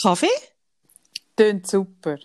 [0.00, 0.26] Kaffee?
[1.36, 2.18] Tönt super.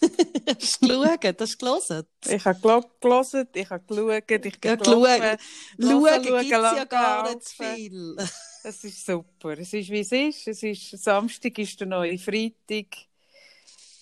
[0.00, 1.40] Hast du geschaut?
[1.40, 2.06] Hast du gelesen?
[2.26, 2.60] Ich habe
[3.00, 5.38] gelesen, ich habe geschaut, ich habe schauen.
[5.80, 8.16] Schauen gibt ja gar nicht zu viel.
[8.66, 9.56] Es ist super.
[9.56, 10.48] Es ist, wie es ist.
[10.48, 12.86] Es ist Samstag ist der neue Freitag.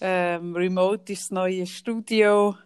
[0.01, 2.57] Ähm, Remote ist das neue Studio.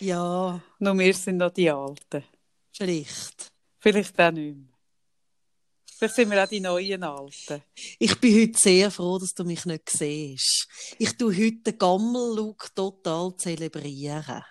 [0.00, 2.24] Ja, Nur wir sind noch die Alten.
[2.72, 3.52] vielleicht.
[3.78, 4.73] Vielleicht auch nicht mehr.
[5.96, 7.62] Vielleicht sind wir auch die neuen Alten.
[7.98, 10.68] Ich bin heute sehr froh, dass du mich nicht siehst.
[10.98, 14.44] Ich tue heute den Gammel-Look total zelebrieren.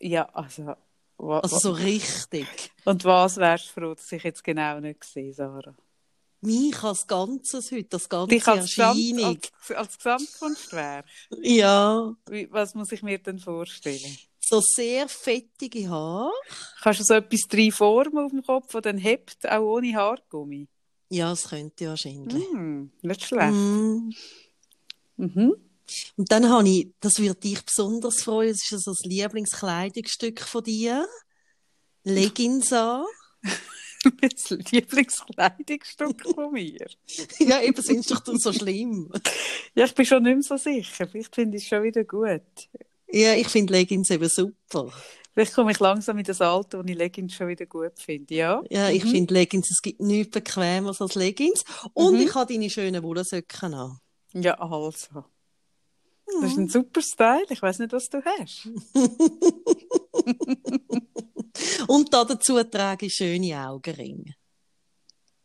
[0.00, 0.74] Ja, also.
[1.18, 2.46] Also so richtig.
[2.84, 5.74] Und was wärst du froh, dass ich jetzt genau nicht sehe, Sarah?
[6.40, 9.38] Mich als Ganzes heute, das ganze Dich als, Gesamt, Erscheinung.
[9.60, 11.06] als, als Gesamtkunstwerk.
[11.42, 12.14] Ja,
[12.50, 14.16] was muss ich mir denn vorstellen?
[14.48, 16.32] So sehr fettige Haare.
[16.82, 20.68] Kannst du so etwas drei Formen auf dem Kopf, das dann hebt, auch ohne Haargummi?
[21.10, 22.44] Ja, das könnte ich wahrscheinlich.
[22.52, 23.52] Hm, nicht schlecht.
[23.52, 24.10] Mm.
[25.16, 25.56] Mhm.
[26.16, 30.64] Und dann habe ich, das würde dich besonders freuen, das ist so das Lieblingskleidungsstück von
[30.64, 31.06] dir.
[32.04, 33.04] Leggings an.
[34.20, 36.86] Das Lieblingskleidungsstück von mir.
[37.40, 39.10] ja, eben, du doch so schlimm.
[39.74, 41.08] Ja, ich bin schon nicht mehr so sicher.
[41.08, 42.68] Vielleicht finde ich es schon wieder gut.
[43.10, 44.92] Ja, ich finde Leggings eben super.
[45.32, 48.34] Vielleicht komme ich langsam in das Alter, wo ich Leggings schon wieder gut finde.
[48.34, 48.62] Ja?
[48.70, 49.10] Ja, ich Mhm.
[49.10, 51.64] finde Leggings, es gibt nichts bequemer als Leggings.
[51.94, 52.20] Und Mhm.
[52.20, 53.98] ich habe deine schönen Wollensöcken an.
[54.32, 55.24] Ja, also.
[56.40, 57.46] Das ist ein super Style.
[57.48, 58.68] Ich weiß nicht, was du hast.
[61.88, 64.34] Und da dazu trage ich schöne Augenringe.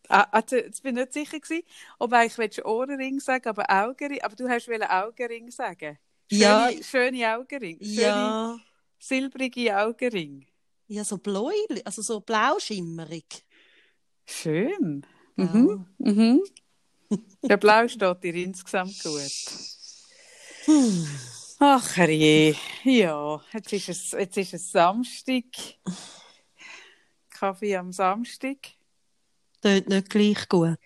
[0.10, 1.64] Ah, also, jetzt bin ich nicht sicher gewesen,
[2.00, 4.22] ob eigentlich Ohrenring sagen, aber Augenring.
[4.22, 5.98] Aber du hast Augenring sagen.
[6.32, 6.70] Ja.
[6.82, 7.78] schöne Augenring.
[7.80, 8.58] Schöne, Ja,
[9.00, 10.48] silbrige Augenring.
[10.88, 11.52] ja, so blau,
[11.86, 13.46] also so blauschimmerig.
[14.26, 15.06] Schön.
[15.38, 15.44] Ja.
[15.46, 15.86] Mhm.
[15.98, 16.44] Mhm.
[17.44, 19.32] Ja, blau steht dir insgesamt gut.
[21.60, 25.44] Ach herrje, ja, jetzt ist es, jetzt ist es Samstag.
[27.30, 28.58] Kaffee am Samstag.
[29.62, 30.80] Tönt nicht gleich gut.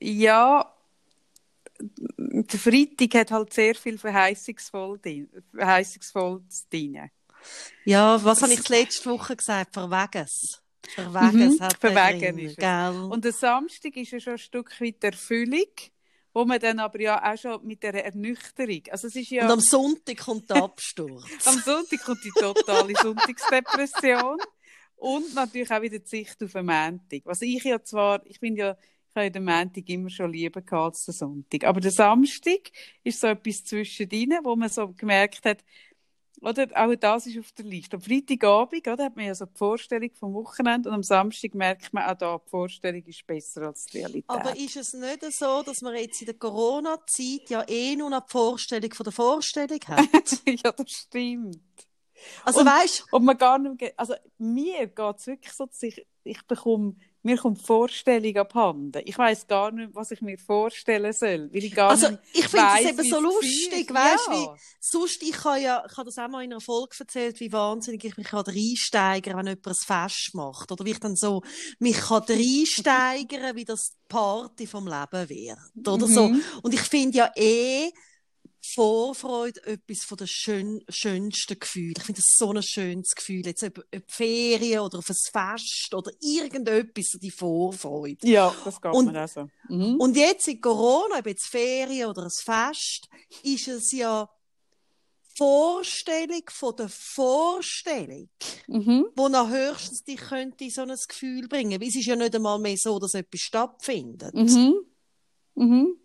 [0.00, 0.74] Ja,
[1.78, 5.00] der Freitag hat halt sehr viel verheißungsvoll
[5.54, 7.10] verheißungsvolles drin.
[7.84, 9.74] Ja, was habe ich letzte Woche gesagt?
[9.74, 10.60] Verwegens.
[10.88, 13.08] Verwegens Mhm, hat er verwegen ist gell?
[13.10, 15.70] Und der Samstag ist ja schon ein Stück weit Erfüllung,
[16.32, 19.44] wo man dann aber ja auch schon mit der Ernüchterung, also es ist ja...
[19.44, 21.46] Und am Sonntag kommt der Absturz.
[21.46, 24.38] Am Sonntag kommt die totale Sonntagsdepression
[24.96, 27.20] und natürlich auch wieder die Sicht auf den Montag.
[27.24, 28.76] Was ich ja zwar, ich bin ja,
[29.18, 31.64] habe den Montag immer schon lieber gehabt als den Sonntag.
[31.64, 32.70] Aber der Samstag
[33.04, 35.64] ist so etwas zwischendrin, wo man so gemerkt hat,
[36.40, 37.96] oder auch das ist auf der Liste.
[37.96, 41.92] Am Freitagabend, oder, hat man ja so die Vorstellung vom Wochenende und am Samstag merkt
[41.92, 44.24] man auch da, die Vorstellung ist besser als die Realität.
[44.28, 48.24] Aber ist es nicht so, dass man jetzt in der Corona-Zeit ja eh nur noch
[48.26, 50.42] die Vorstellung von der Vorstellung hat?
[50.46, 51.58] ja, das stimmt.
[52.44, 56.06] Also Und- weißt Und man gar nicht also mir geht es wirklich so, dass ich,
[56.24, 56.94] ich bekomme,
[57.28, 59.02] mir kommt die Vorstellung abhanden.
[59.04, 62.48] Ich weiß gar nicht, was ich mir vorstellen soll, weil ich gar Also, nicht ich
[62.48, 64.54] finde es eben so lustig, weisst du, ja.
[64.80, 68.02] sonst, ich habe ja, ich habe das auch mal in einer Folge erzählt, wie wahnsinnig
[68.04, 70.72] ich mich kann reinsteigern wenn jemand ein Fest macht.
[70.72, 71.42] Oder wie ich dann so
[71.78, 75.88] mich kann reinsteigern wie das Party vom Leben wird.
[75.88, 76.28] Oder so.
[76.28, 76.42] Mhm.
[76.62, 77.90] Und ich finde ja eh,
[78.82, 81.94] Vorfreude etwas von den schön, schönsten Gefühlen.
[81.96, 83.44] Ich finde das so ein schönes Gefühl.
[83.44, 88.24] Jetzt ob, ob Ferien oder auf ein Fest oder irgendetwas, die Vorfreude.
[88.28, 89.48] Ja, das geht Und- mir auch so.
[89.68, 89.96] Mhm.
[89.96, 93.08] Und jetzt in Corona, ob jetzt Ferien oder ein Fest,
[93.42, 94.30] ist es ja
[95.36, 98.28] Vorstellung von der Vorstellung,
[98.68, 99.06] Mhm.
[99.16, 101.80] wo nach höchstens dich könnte in so ein Gefühl bringen.
[101.80, 104.34] Weil es ist ja nicht einmal mehr so, dass etwas stattfindet.
[104.34, 104.74] Mhm.
[105.56, 105.96] Mhm.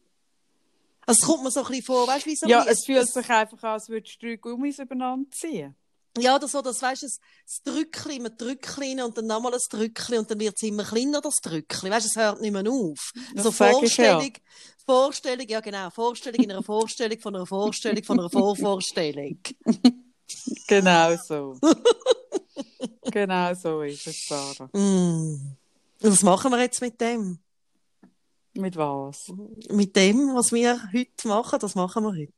[1.06, 3.08] Also es kommt mir so ein bisschen vor, weißt du, wie so Ja, es fühlt
[3.08, 5.76] sich einfach an, als würdest du drei Gummis übereinander ziehen.
[6.18, 9.60] Ja, oder so, das weißt du, das, das Drückchen, man Drückchen und dann nochmal ein
[9.70, 11.90] Drückchen und dann wird es immer kleiner, das Drückchen.
[11.90, 13.12] Weißt du, es hört nicht mehr auf.
[13.34, 13.72] Das so ich ja.
[13.72, 14.34] Vorstellung,
[14.86, 19.40] Vorstellung, ja genau, Vorstellung in einer Vorstellung von einer Vorstellung von einer Vorvorstellung.
[20.68, 21.58] Genau so.
[23.12, 24.70] genau so ist es, Sarah.
[24.78, 25.58] Mm.
[26.00, 27.40] Was machen wir jetzt mit dem?
[28.56, 29.34] Mit was?
[29.72, 32.34] Mit dem, was wir heute machen, das machen wir heute.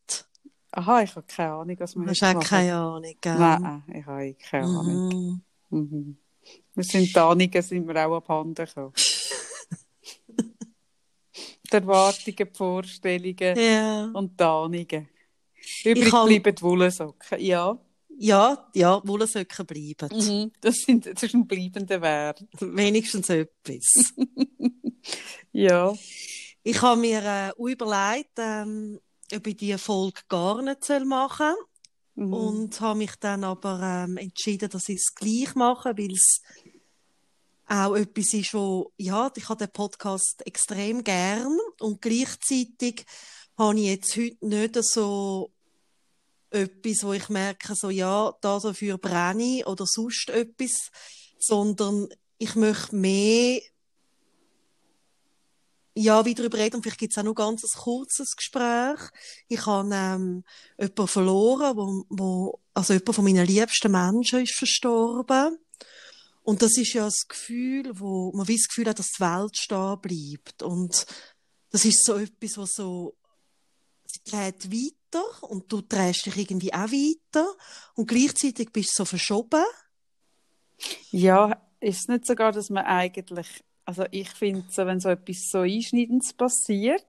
[0.71, 2.47] Aha, ich habe keine Ahnung, was wir Du hast heute auch machen.
[2.49, 3.35] keine Ahnung, gell?
[3.37, 5.43] Nein, ich habe keine Ahnung.
[5.69, 5.79] Mhm.
[5.79, 6.17] Mhm.
[6.73, 8.93] Wir sind da Ahnungen, sind wir auch abhanden gekommen.
[11.37, 14.05] die Erwartungen, die Vorstellungen Ja.
[14.13, 15.09] und die Ahnungen.
[15.83, 17.39] Übrig kann- bleiben die Wollsocken.
[17.41, 17.77] Ja,
[18.17, 20.09] Ja, ja, Wollensöcken bleiben.
[20.17, 20.51] mhm.
[20.61, 22.45] das, sind, das ist ein bleibender Wert.
[22.59, 24.13] Wenigstens etwas.
[25.51, 25.93] Ja.
[26.63, 28.99] Ich habe mir äh, überlegt, ähm,
[29.33, 31.55] ob ich diese Folge gar nicht machen
[32.15, 32.25] soll.
[32.25, 32.33] Mhm.
[32.33, 36.41] Und habe mich dann aber ähm, entschieden, dass ich es gleich mache, weil es
[37.67, 43.05] auch etwas ist, wo, ja, ich habe den Podcast extrem gern und gleichzeitig
[43.57, 45.51] habe ich jetzt heute nicht so
[46.55, 50.91] etwas, wo ich merke, so, ja, da dafür brenne ich oder sonst etwas,
[51.39, 52.07] sondern
[52.37, 53.61] ich möchte mehr
[55.97, 56.83] ja, wieder darüber reden.
[56.83, 58.99] Vielleicht gibt es auch noch ganz ein kurzes Gespräch.
[59.47, 60.43] Ich habe ähm,
[60.77, 65.57] jemanden verloren, wo, wo, also jemand von meinen liebsten Menschen ist verstorben.
[66.43, 69.57] Und das ist ja das Gefühl, wo man wie das Gefühl hat, dass die Welt
[69.57, 70.63] stehen bleibt.
[70.63, 71.05] Und
[71.71, 73.15] das ist so etwas, was so,
[74.05, 75.04] sie dreht weiter
[75.41, 77.47] und du drehst dich irgendwie auch weiter
[77.95, 79.63] und gleichzeitig bist du so verschoben.
[81.11, 85.49] Ja, ist es nicht sogar, dass man eigentlich, also ich finde, so, wenn so etwas
[85.49, 87.05] so Einschneidendes passiert,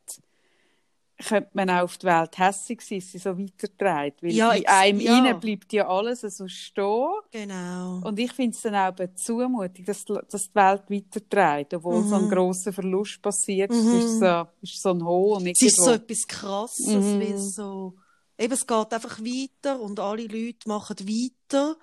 [1.18, 4.22] könnte man auch auf die Welt hässlich sein, sie so weitertreibt.
[4.22, 5.18] Weil Ja, in einem ja.
[5.18, 7.08] innen bleibt ja alles so stehen.
[7.30, 8.00] Genau.
[8.04, 12.04] Und ich finde es dann auch eine Zumutung, dass, die- dass die Welt weitertreibt, obwohl
[12.04, 12.30] so ein Mhm.
[12.30, 13.70] grosser Verlust passiert.
[13.70, 13.76] Mhm.
[13.78, 15.46] Es ist so, ist so ein Hohn.
[15.46, 17.20] Es ist so etwas Krasses, Mhm.
[17.20, 17.94] weil so,
[18.38, 21.76] eben, es geht einfach weiter und alle Leute machen weiter.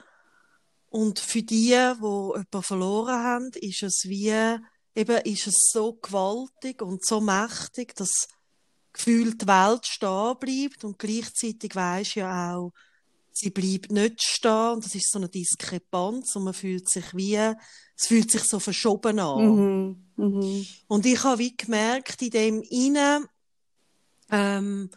[0.89, 4.31] Und für die, die jemanden verloren haben, ist es wie,
[4.95, 8.27] eben, ist es so gewaltig und so mächtig, dass
[8.94, 12.72] gefühlt die Welt stehen bleibt und gleichzeitig weisst ja auch,
[13.31, 17.36] sie bleibt nicht stehen und das ist so eine Diskrepanz und man fühlt sich wie,
[17.36, 19.56] es fühlt sich so verschoben an.
[19.56, 20.04] Mhm.
[20.16, 20.66] Mhm.
[20.88, 23.25] Und ich habe wie gemerkt, in dem Innen,
[24.30, 24.90] ähm,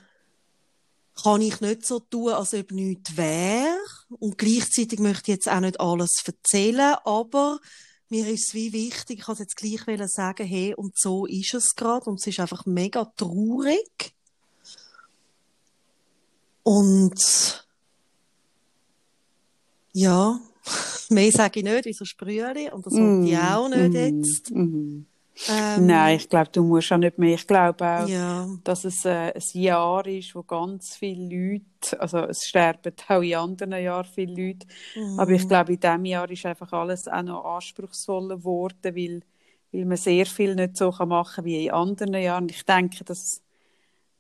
[1.23, 3.79] kann ich nicht so tun, als ob nichts wäre.
[4.11, 7.59] Und gleichzeitig möchte ich jetzt auch nicht alles erzählen, aber
[8.09, 9.81] mir ist es wie wichtig, ich kann es jetzt gleich
[10.11, 14.15] sagen, hey, und so ist es gerade und es ist einfach mega traurig.
[16.63, 17.67] Und
[19.93, 20.41] ja,
[21.11, 24.19] mehr sage ich nicht, wieso sprühe und das wollte ich auch nicht Mhm.
[24.21, 24.51] jetzt.
[24.51, 25.07] Mhm.
[25.45, 27.35] Ähm, Nein, ich glaube, du musst auch nicht mehr.
[27.35, 28.47] Ich glaube auch, Ja.
[28.65, 31.23] dass es äh, ein Jahr ist, wo ganz viele
[31.53, 35.17] Leute, also es sterben auch in anderen Jahren viele Leute, Mhm.
[35.17, 39.23] aber ich glaube, in diesem Jahr ist einfach alles auch noch anspruchsvoller geworden, weil,
[39.73, 42.49] weil man sehr viel nicht so kann machen wie in anderen Jahren.
[42.49, 43.43] Ich denke, dass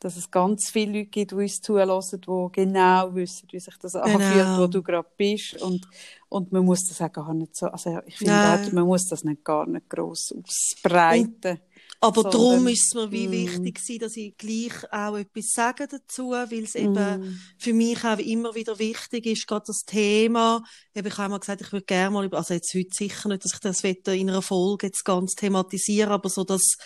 [0.00, 3.94] dass es ganz viele Leute gibt, die uns zulassen, die genau wissen, wie sich das
[3.94, 5.60] anfühlt, wo du gerade bist.
[5.62, 5.87] Und,
[6.28, 9.25] und man muss das auch gar nicht so, also ich finde auch, man muss das
[9.25, 11.60] nicht gar nicht gross ausbreiten.
[11.98, 13.32] Aber sondern- darum ist es mir wie Mm.
[13.32, 17.40] wichtig gewesen, dass ich gleich auch etwas sagen dazu, weil es eben Mm.
[17.58, 20.62] für mich auch immer wieder wichtig ist, gerade das Thema.
[20.94, 23.44] Eben, ich habe mal gesagt, ich würde gerne mal über, also jetzt heute sicher nicht,
[23.46, 26.76] dass ich das in einer Folge jetzt ganz thematisieren, aber so das,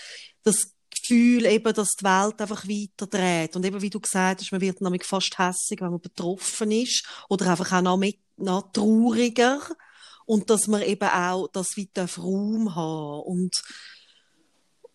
[0.44, 3.56] das Gefühl eben, dass die Welt einfach weiter dreht.
[3.56, 7.04] Und eben, wie du gesagt hast, man wird nämlich fast hässig, wenn man betroffen ist,
[7.28, 9.60] oder einfach auch noch, mit, noch trauriger.
[10.26, 13.22] Und dass man eben auch das wieder Raum haben.
[13.22, 13.62] Und,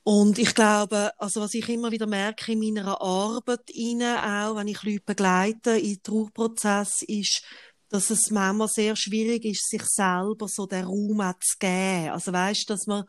[0.03, 4.67] und ich glaube, also was ich immer wieder merke in meiner Arbeit inne, auch wenn
[4.67, 7.43] ich Leute begleite im Trauerprozess, ist,
[7.89, 12.09] dass es manchmal sehr schwierig ist, sich selber so den Raum zu geben.
[12.09, 13.05] Also weißt, dass man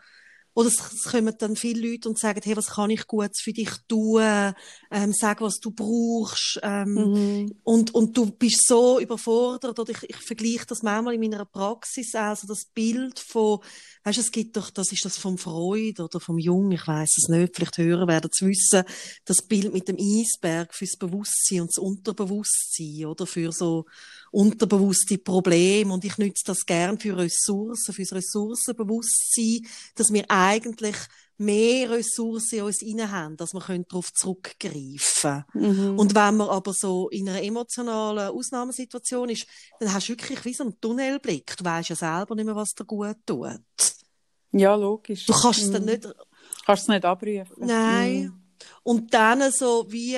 [0.57, 3.53] oder es es kommen dann viele Leute und sagen, hey, was kann ich Gutes für
[3.53, 4.23] dich tun?
[4.91, 6.59] Ähm, sag, was du brauchst.
[6.63, 7.53] Ähm, Mhm.
[7.63, 12.15] und, und du bist so überfordert, oder ich, ich vergleiche das manchmal in meiner Praxis
[12.15, 13.61] auch, also das Bild von,
[14.05, 17.11] weißt du, es gibt doch, das ist das vom Freud oder vom Jung, ich weiß
[17.19, 18.85] es nicht, vielleicht hören werden es wissen,
[19.27, 23.85] das Bild mit dem Eisberg fürs Bewusstsein und das Unterbewusstsein, oder für so
[24.31, 30.97] unterbewusste Probleme und ich nütze das gern für Ressourcen, fürs Ressourcenbewusstsein, dass wir eigentlich
[31.39, 35.91] mehr Ressourcen in uns inne haben, dass wir darauf zurückgreifen können.
[35.93, 35.99] Mhm.
[35.99, 39.47] Und wenn man aber so in einer emotionalen Ausnahmesituation ist,
[39.79, 41.57] dann hast du wirklich wie so einen Tunnelblick.
[41.59, 43.61] Du weißt ja selber nicht mehr, was dir gut tut.
[44.53, 45.27] Ja, logisch.
[45.27, 45.89] Du kannst es dann Mhm.
[45.91, 46.09] nicht,
[46.65, 47.47] Kannst es nicht abrufen.
[47.59, 48.23] nein.
[48.23, 48.43] Mhm.
[48.83, 50.17] Und dann so wie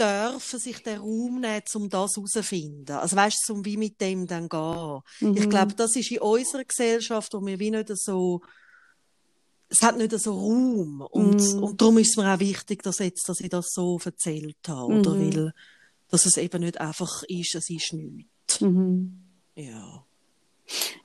[0.00, 2.96] dürfen sich den Raum nehmen, um das herauszufinden.
[2.96, 5.00] Also weißt du, um wie mit dem dann gehen.
[5.20, 5.36] Mhm.
[5.36, 8.40] Ich glaube, das ist in unserer Gesellschaft, wo wir wie nicht so,
[9.68, 11.02] es hat nicht so Raum.
[11.02, 11.62] Und, Mhm.
[11.62, 14.94] und darum ist es mir auch wichtig, dass jetzt, dass ich das so erzählt habe,
[14.94, 15.14] oder?
[15.14, 15.34] Mhm.
[15.34, 15.54] Weil,
[16.08, 18.60] dass es eben nicht einfach ist, es ist nichts.
[18.60, 19.20] Mhm.
[19.54, 20.04] Ja.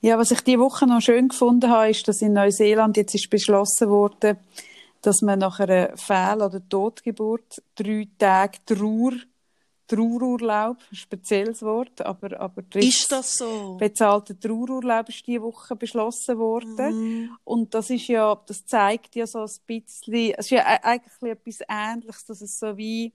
[0.02, 3.30] Ja, was ich diese Woche noch schön gefunden habe, ist, dass in Neuseeland jetzt ist
[3.30, 4.38] beschlossen wurde,
[5.06, 9.14] dass man nach einer Fehl- oder Totgeburt drei Tage Trauer
[9.88, 13.78] Trauerurlaub, ein spezielles Wort, aber, aber Ist das so?
[13.80, 16.96] bezahlter Trauerurlaub ist diese Woche beschlossen worden.
[17.28, 17.38] Mhm.
[17.44, 21.32] Und das ist ja, das zeigt ja so ein bisschen, es ist ja e- eigentlich
[21.32, 23.14] etwas Ähnliches, dass es so wie,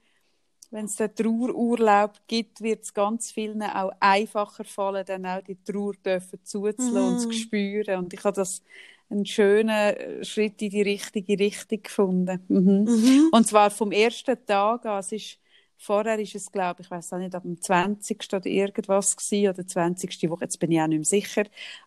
[0.70, 5.60] wenn es den Trauerurlaub gibt, wird es ganz vielen auch einfacher fallen, dann auch die
[5.64, 7.32] Trauer dürfen zuzulassen und zu Mhm.
[7.32, 7.98] spüren.
[8.04, 8.62] Und ich habe das
[9.10, 12.44] einen schönen äh, Schritt in die richtige Richtung gefunden.
[12.48, 12.84] Mhm.
[12.84, 13.28] Mhm.
[13.32, 15.00] Und zwar vom ersten Tag an.
[15.00, 15.38] Es ist,
[15.76, 18.32] vorher ist es, glaube ich, ich weiß auch nicht, ab dem 20.
[18.32, 20.30] oder irgendwas gewesen, oder 20.
[20.30, 21.44] Woche, jetzt bin ich auch nicht mehr sicher.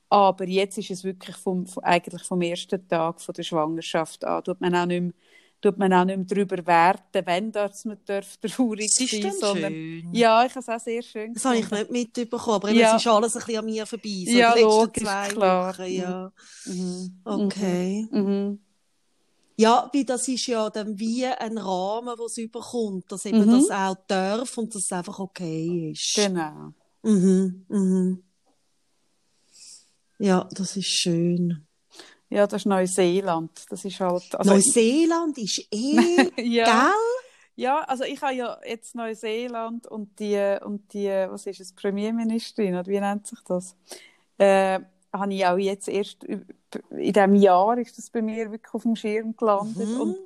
[0.10, 4.44] Aber jetzt ist es wirklich vom, vom, eigentlich vom ersten Tag von der Schwangerschaft an.
[4.44, 5.14] Tut man auch nicht mehr,
[5.64, 9.32] tut man auch nicht mehr darüber werten, wenn das man darf traurig ist sein, dann
[9.40, 10.10] sondern, schön.
[10.14, 11.94] ja, ich habe es auch sehr schön Das habe ich gefunden.
[11.94, 12.96] nicht mitbekommen, aber Ja.
[12.96, 14.24] es ist alles ein bisschen an mir vorbei.
[14.28, 15.74] So Ja, die letzten logisch, zwei klar.
[15.80, 16.32] Wochen, ja.
[16.66, 17.20] Mhm.
[17.24, 18.08] Okay.
[18.12, 18.60] Mhm.
[19.56, 23.52] Ja, wie das ist ja dann wie ein Rahmen, den es überkommt, dass eben Mhm.
[23.52, 26.14] das auch darf und dass es einfach okay ist.
[26.16, 26.74] Genau.
[27.04, 28.24] Mhm, mhm.
[30.20, 31.66] Ja, das ist schön.
[32.34, 33.66] Ja, das ist Neuseeland.
[33.70, 36.66] Das ist halt, also, Neuseeland ist eh, ja.
[36.66, 36.94] gell?
[37.56, 42.74] Ja, also ich habe ja jetzt Neuseeland und die, und die, was ist es, Premierministerin,
[42.74, 43.76] oder wie nennt sich das?
[44.40, 44.80] Äh,
[45.14, 46.44] habe ich auch jetzt erst in
[46.90, 50.02] diesem Jahr ist das bei mir wirklich auf dem Schirm gelandet Mhm.
[50.02, 50.18] und,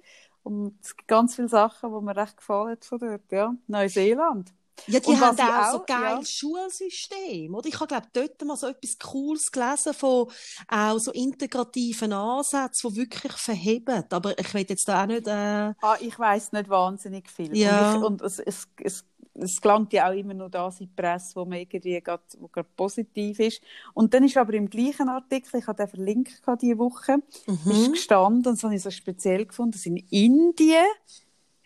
[0.44, 3.54] und es gibt ganz viele Sachen, die mir recht gefallen von dort, ja.
[3.68, 4.54] Neuseeland.
[4.86, 6.48] Ja, die Und haben was ich auch so auch- geiles ja.
[6.50, 7.68] Schulsystem, oder?
[7.68, 10.28] Ich habe, glaube dort mal so etwas Cooles gelesen von
[10.68, 14.04] auch so integrativen Ansätzen, die wirklich verheben.
[14.12, 17.56] Aber ich will jetzt da auch nicht, äh, Ah, ich weiß nicht wahnsinnig viel.
[17.58, 17.96] Ja.
[17.96, 19.06] Und, ich, und es, es, es,
[19.40, 22.48] es gelangt ja auch immer nur das in die Presse, wo man irgendwie grad, wo
[22.48, 23.62] grad positiv ist.
[23.94, 27.92] Und dann ist aber im gleichen Artikel, ich habe den verlinkt diese Woche, ist mhm.
[27.92, 30.86] gestanden, und das habe ich so speziell gefunden, dass in Indien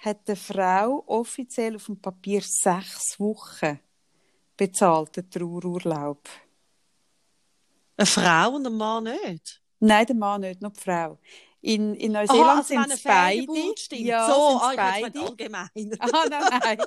[0.01, 3.79] hat eine Frau offiziell auf dem Papier sechs Wochen
[4.57, 6.27] bezahlten Trauerurlaub.
[7.97, 9.61] eine Frau und ein Mann nicht.
[9.79, 11.19] Nein, der Mann nicht, nur die Frau.
[11.63, 13.47] In, in Neuseeland also sind es beide.
[13.77, 14.01] Stimmt.
[14.01, 15.19] Ja, so, sind's ah, beide.
[15.21, 15.69] allgemein.
[15.99, 16.77] Ah, nein, nein.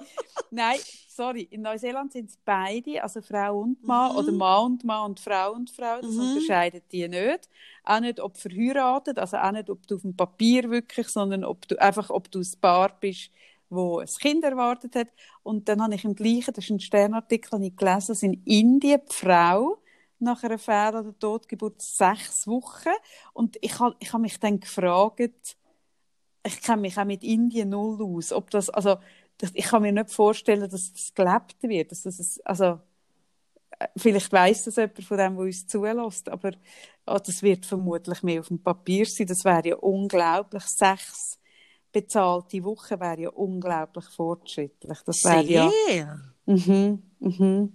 [0.51, 0.79] nein,
[1.09, 1.43] sorry.
[1.51, 4.19] In Neuseeland sind es beide, also Frau und Mann, Mhm.
[4.19, 6.01] oder Mann und Mann und Frau und Frau.
[6.01, 6.21] Das Mhm.
[6.21, 7.49] unterscheidet die nicht.
[7.85, 11.69] Auch nicht, ob verheiratet, also auch nicht, ob du auf dem Papier wirklich, sondern ob
[11.69, 13.31] du einfach, ob du ein Paar bist,
[13.71, 15.09] wo ein Kind erwartet hat.
[15.45, 18.43] Und dann habe ich im gleichen, das ist ein Sternartikel, habe ich gelesen, dass in
[18.45, 19.79] Indien die Frau
[20.19, 22.91] nach einer Fehl- oder Totgeburt sechs Wochen.
[23.33, 25.57] Und ich habe ich hab mich dann gefragt,
[26.47, 28.33] ich kenne mich auch mit Indien null aus.
[28.33, 28.97] Ob das, also,
[29.39, 31.93] das, ich kann mir nicht vorstellen, dass das gelebt wird.
[31.93, 32.81] Dass das, also,
[33.79, 36.53] äh, vielleicht weiss das jemand von dem, der uns zulässt, aber
[37.07, 39.27] ah, das wird vermutlich mehr auf dem Papier sein.
[39.27, 40.65] Das wäre ja unglaublich.
[40.65, 41.39] Sechs
[41.93, 44.99] bezahlte Wochen wäre ja unglaublich fortschrittlich.
[45.07, 45.71] Das wäre ja.
[46.47, 47.73] Mhm, mhm.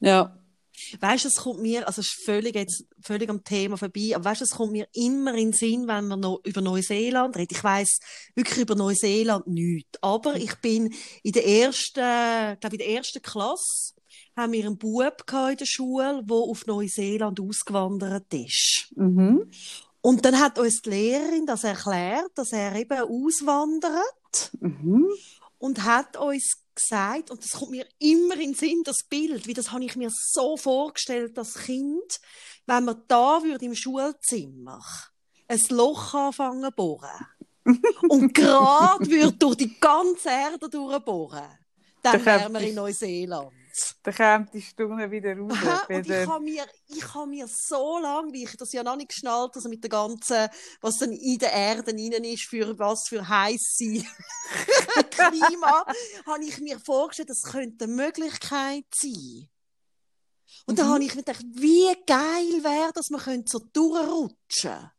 [0.00, 0.35] Ja.
[1.00, 4.24] Weißt du, es kommt mir, also es ist völlig jetzt, völlig am Thema vorbei, aber
[4.24, 7.52] weißt du, es kommt mir immer in den Sinn, wenn man noch über Neuseeland redet.
[7.52, 7.98] Ich weiss
[8.34, 9.98] wirklich über Neuseeland nichts.
[10.02, 10.92] Aber ich bin
[11.22, 13.94] in der ersten, glaube in der ersten Klasse,
[14.36, 18.92] haben wir einen Bub in der Schule, der auf Neuseeland ausgewandert ist.
[18.94, 19.50] Mhm.
[20.02, 23.94] Und dann hat uns die Lehrerin das erklärt, dass er eben auswandert
[24.60, 25.06] Mhm.
[25.58, 29.54] Und hat uns gesagt, und das kommt mir immer in den Sinn, das Bild, wie
[29.54, 32.20] das habe ich mir so vorgestellt, das Kind,
[32.66, 34.82] wenn man da würde im Schulzimmer
[35.48, 37.26] ein Loch anfangen zu bohren
[38.08, 41.58] und gerade würde durch die ganze Erde durchbohren,
[42.02, 43.52] dann Da wären wir in Neuseeland.
[44.02, 45.52] Dann kommt die Stunde wieder raus.
[45.52, 48.96] Aha, und ich habe mir, ich habe mir so lange, wie ich das ja noch
[48.96, 50.48] nicht geschnallt, also mit der ganzen,
[50.80, 54.04] was dann in der Erde rein ist, für was für heisse
[55.10, 55.84] Klima,
[56.26, 59.48] habe ich mir vorgestellt, das könnte eine Möglichkeit sein.
[60.66, 60.92] Und dann Mhm.
[60.92, 64.90] habe ich mir gedacht, wie geil wäre, dass man könnte so durchrutschen.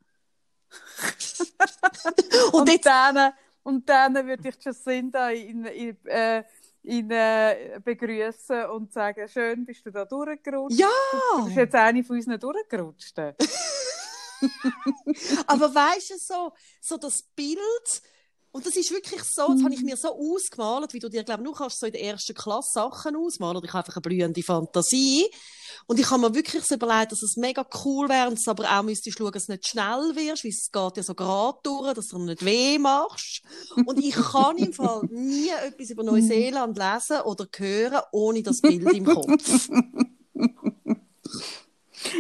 [2.54, 6.44] und, Und, jetzt, dann, und dann würde ich Jacinda in, in, äh,
[6.88, 10.80] in, äh, begrüßen und sagen, schön, bist du da durchgerutscht.
[10.80, 10.88] ja,
[11.36, 13.20] Du bist jetzt eine von uns durchgerutscht.
[15.48, 18.02] Aber weißt du, so, so das Bild,
[18.58, 21.44] und das ist wirklich so, das habe ich mir so ausgemalt, wie du dir, glaube
[21.44, 24.02] ich, nur kannst so in der ersten Klasse Sachen ausmalen, oder ich habe einfach eine
[24.02, 25.28] blühende Fantasie.
[25.86, 28.82] Und ich habe mir wirklich so überlegt, dass es mega cool wäre, und aber auch
[28.82, 32.08] müsstest schauen, dass du nicht schnell wirst, weil es geht ja so gerade durch, dass
[32.08, 33.44] du nicht weh machst.
[33.86, 38.92] Und ich kann im Fall nie etwas über Neuseeland lesen oder hören, ohne das Bild
[38.92, 39.70] im Kopf.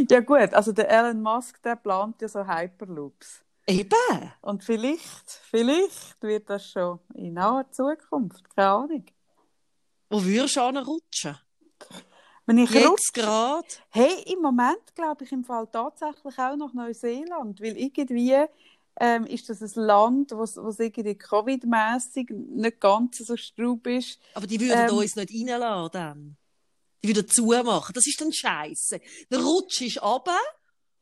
[0.09, 3.41] Ja gut, also der Elon Musk, der plant ja so Hyperloops.
[3.67, 4.31] Eben.
[4.41, 9.05] Und vielleicht, vielleicht wird das schon in naher Zukunft, keine Ahnung.
[10.09, 11.37] Wo würdest du anrutschen?
[12.45, 13.67] Wenn ich Jetzt rutsche, gerade?
[13.89, 18.45] hey, im Moment glaube ich im Fall tatsächlich auch nach Neuseeland, weil irgendwie
[19.01, 24.17] ähm, ist das ein Land, wo es irgendwie Covid-mässig nicht ganz so straub ist.
[24.33, 24.95] Aber die würden Ähm.
[24.95, 26.37] uns nicht reinlassen dann.
[27.03, 27.93] Die würden zumachen.
[27.93, 29.01] Das ist dann scheiße.
[29.29, 30.39] Der Rutsch ist runter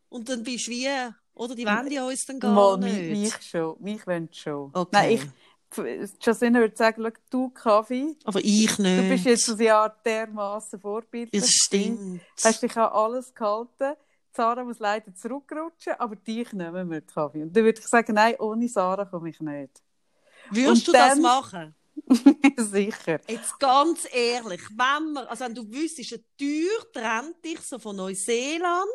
[0.10, 0.90] und dann bist du wie,
[1.36, 2.96] oder die wollen ja uns dann gar Mal, nicht.
[2.96, 4.72] mich, mich schon, mich wollen schon.
[4.74, 4.90] Okay.
[4.92, 9.00] Nein, ich, Jacina würde sagen, du Kaffee, Aber ich nicht.
[9.04, 11.42] du bist jetzt ein Jahr dermaßen vorbildlich.
[11.42, 12.22] Das stimmt.
[12.44, 13.96] Hast dich an alles gehalten.
[14.32, 17.44] Sarah muss leider zurückrutschen, aber dich nehmen wir, Kaffee.
[17.44, 19.82] Und dann würde ich sagen, nein, ohne Sarah komme ich nicht.
[20.52, 21.76] Würdest Und du das dann- machen?
[22.58, 23.20] Sicher.
[23.28, 27.96] Jetzt ganz ehrlich, wenn wir, also wenn du wüsstest, eine Tür trennt dich so von
[27.96, 28.86] Neuseeland,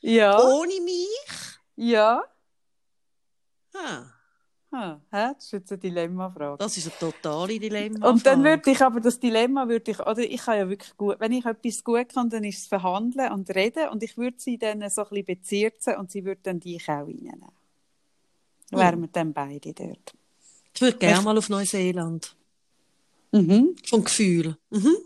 [0.00, 0.40] Ja.
[0.42, 2.24] ohne mich, Ja.
[3.74, 4.12] ha,
[4.70, 5.32] Hm, hä?
[5.34, 6.58] Das ist jetzt eine Dilemmafrage.
[6.58, 8.10] das ist ein totale Dilemma.
[8.10, 11.18] Und dann würde ich aber das Dilemma würde ich, oder ich kann ja wirklich gut,
[11.20, 14.58] wenn ich etwas gut kann, dann ist es verhandeln und reden und ich würde sie
[14.58, 17.48] dann so ein bisschen bezirzen und sie würde dann dich auch reinnehmen.
[18.70, 20.12] Dann wären wir dann beide dort.
[20.74, 22.36] Ich würde gerne mal auf Neuseeland.
[23.32, 23.74] Mhm.
[23.86, 24.56] Vom Gefühl.
[24.70, 24.96] Mhm.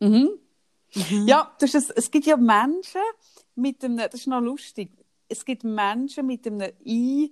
[0.00, 0.28] Mhm.
[0.94, 1.26] Mhm.
[1.28, 3.00] Ja, das ist, es gibt ja Menschen
[3.54, 4.90] mit einem, das ist noch lustig,
[5.28, 7.30] es gibt Menschen mit einem ein,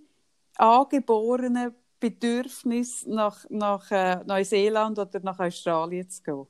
[0.56, 6.46] angeborenen Bedürfnis nach, nach äh, Neuseeland oder nach Australien zu gehen.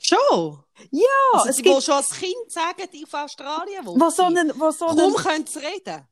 [0.00, 0.64] Schon?
[0.90, 4.00] Ja, also, es gibt, schon als Kind sagen, die auf Australien wohnen.
[4.00, 6.06] wo so einen, wo so Kaum einen, können sie reden.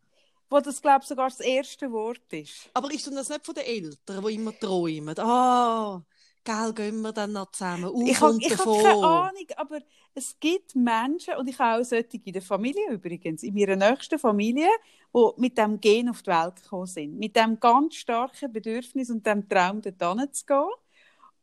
[0.50, 2.68] wo das, glaube ich, sogar das erste Wort ist.
[2.74, 5.18] Aber ist denn das nicht von den Eltern, die immer träumen?
[5.18, 6.02] Ah,
[6.46, 7.84] gell, gehen wir dann noch zusammen.
[7.84, 9.80] Auf Ich habe hab keine Ahnung, aber
[10.14, 14.18] es gibt Menschen, und ich habe auch solche in der Familie übrigens, in meiner nächsten
[14.18, 14.68] Familie,
[15.14, 17.18] die mit dem Gen auf die Welt gekommen sind.
[17.18, 20.70] Mit dem ganz starken Bedürfnis und dem Traum, dort zu gehen.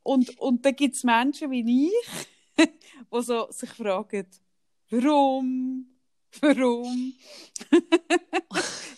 [0.02, 4.28] Und, und dann gibt es Menschen wie ich, die so sich fragen,
[4.90, 5.88] warum?
[6.42, 7.14] Warum?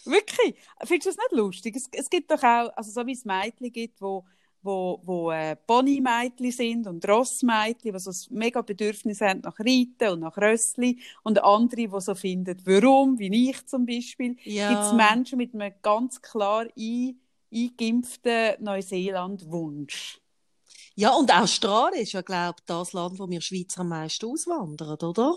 [0.06, 0.56] Wirklich?
[0.84, 1.76] Findest du das nicht lustig?
[1.76, 4.24] Es, es gibt doch auch, also so wie es Mädchen gibt, wo
[4.66, 10.14] wo, wo äh, Ponymädchen sind und Rossmädchen, die so ein mega Bedürfnis haben nach Reiten
[10.14, 14.70] und nach Rössli und andere, die so finden, warum, wie ich zum Beispiel, Ja.
[14.70, 17.20] gibt es Menschen mit einem ganz klar ein,
[17.54, 20.20] eingeimpften Neuseeland-Wunsch.
[20.96, 24.98] Ja, und Australien ist ja, glaube ich, das Land, wo wir Schweizer am meisten auswandern,
[25.02, 25.36] oder?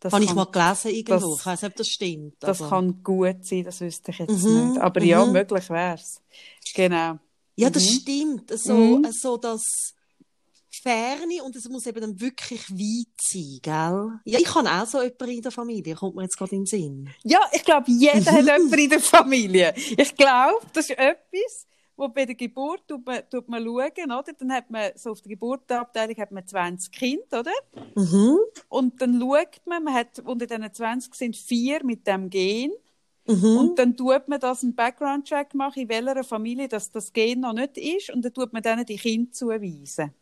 [0.00, 1.30] Das Habe ich mal gelesen irgendwo.
[1.32, 2.34] das- ich weiß nicht, ob das stimmt.
[2.40, 4.80] Das aber- kann gut sein, das wüsste ich jetzt Mhm, nicht.
[4.80, 5.32] Aber ja, mhm.
[5.32, 6.22] möglich wäre es.
[6.74, 7.18] Genau.
[7.60, 7.88] Ja, das Mhm.
[8.00, 8.58] stimmt.
[8.58, 9.06] So, Mhm.
[9.12, 9.62] so das
[10.82, 14.20] Ferne und es muss eben dann wirklich weit sein, gell?
[14.24, 16.66] Ja, ich habe auch so jemanden in der Familie, kommt mir jetzt gerade in den
[16.66, 17.10] Sinn.
[17.24, 19.74] Ja, ich glaube, jeder hat jemanden in der Familie.
[19.76, 24.32] Ich glaube, das ist etwas, wo bei der Geburt tut man, tut man schauen, oder?
[24.38, 27.52] Dann hat man, so auf der Geburtenabteilung hat man 20 Kinder, oder?
[27.96, 28.38] Mhm.
[28.68, 32.70] Und dann schaut man, man hat, unter diesen 20 sind vier mit dem Gen.
[33.30, 33.56] Mhm.
[33.58, 37.52] Und dann tut man das einen Background-Check machen, in welcher Familie das, das Gen noch
[37.52, 38.10] nicht ist.
[38.10, 40.12] Und dann tut man denen die Kinder zuweisen.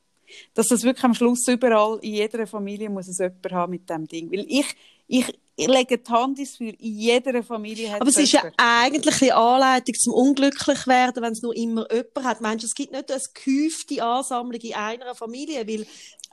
[0.52, 4.06] Dass das wirklich am Schluss überall, in jeder Familie muss es jemand haben mit dem
[4.06, 4.30] Ding.
[4.30, 4.66] Weil ich,
[5.06, 8.42] ich, ich lege die Hand ins Feuer, in jeder Familie hat Aber es ist ja
[8.58, 12.40] eigentlich eine Anleitung zum unglücklich werden, wenn es nur immer jemand hat.
[12.42, 15.86] Meinst du, es gibt nicht eine gehäufte Ansammlung in einer Familie, weil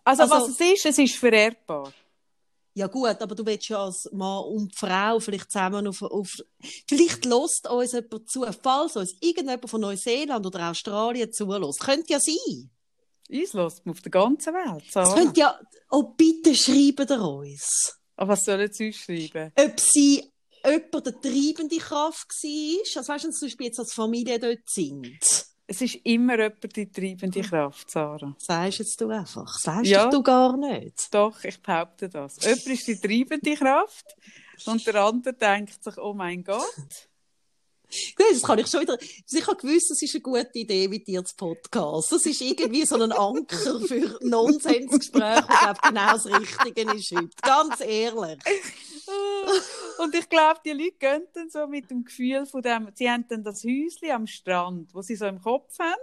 [0.04, 1.94] Also, also- was es ist, es ist vererbbar.
[2.78, 6.02] Ja gut, aber du willst ja als Mann und Frau vielleicht zusammen auf...
[6.02, 6.30] auf
[6.88, 11.80] vielleicht lässt uns jemand zu, falls uns irgendjemand von Neuseeland oder Australien zulässt.
[11.80, 12.70] Könnte ja sein.
[13.30, 14.84] Uns lässt man auf der ganzen Welt.
[14.94, 15.60] Es könnte ja...
[15.90, 17.98] Oh, bitte schreiben ihr uns.
[18.18, 19.54] Aber was sollen sie uns schreiben?
[19.58, 20.30] Ob sie
[20.66, 25.46] jemand der treibende Kraft war, also weißt du, zum Beispiel jetzt als Familie dort sind.
[25.68, 28.36] Es ist immer jemand die treibende Kraft, Sarah.
[28.38, 29.58] Sagst jetzt du einfach.
[29.58, 30.10] Sagst Ja.
[30.10, 31.12] du gar nicht.
[31.14, 32.38] Doch, ich behaupte das.
[32.44, 34.06] Jemand ist die treibende Kraft
[34.66, 37.10] und der andere denkt sich, oh mein Gott.
[38.18, 38.98] Das kann ich schon wieder.
[39.00, 42.12] Ich habe gewusst, das ist eine gute Idee mit dir zu Podcast.
[42.12, 47.30] Das ist irgendwie so ein Anker für Nonsensgespräche, glaub, genau das Richtige ist heute.
[47.42, 48.40] Ganz ehrlich.
[50.00, 53.26] Und ich glaube, die Leute gehen dann so mit dem Gefühl von dem, sie haben
[53.28, 56.02] dann das Häuschen am Strand, wo sie so im Kopf haben.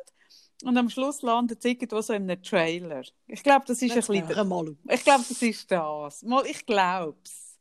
[0.64, 3.02] Und am Schluss landet sie irgendwo so in einem Trailer.
[3.26, 4.76] Ich glaube, das ist ein Jetzt bisschen, mal auf.
[4.88, 6.22] ich glaube, das ist das.
[6.22, 7.58] Mal, ich glaub's.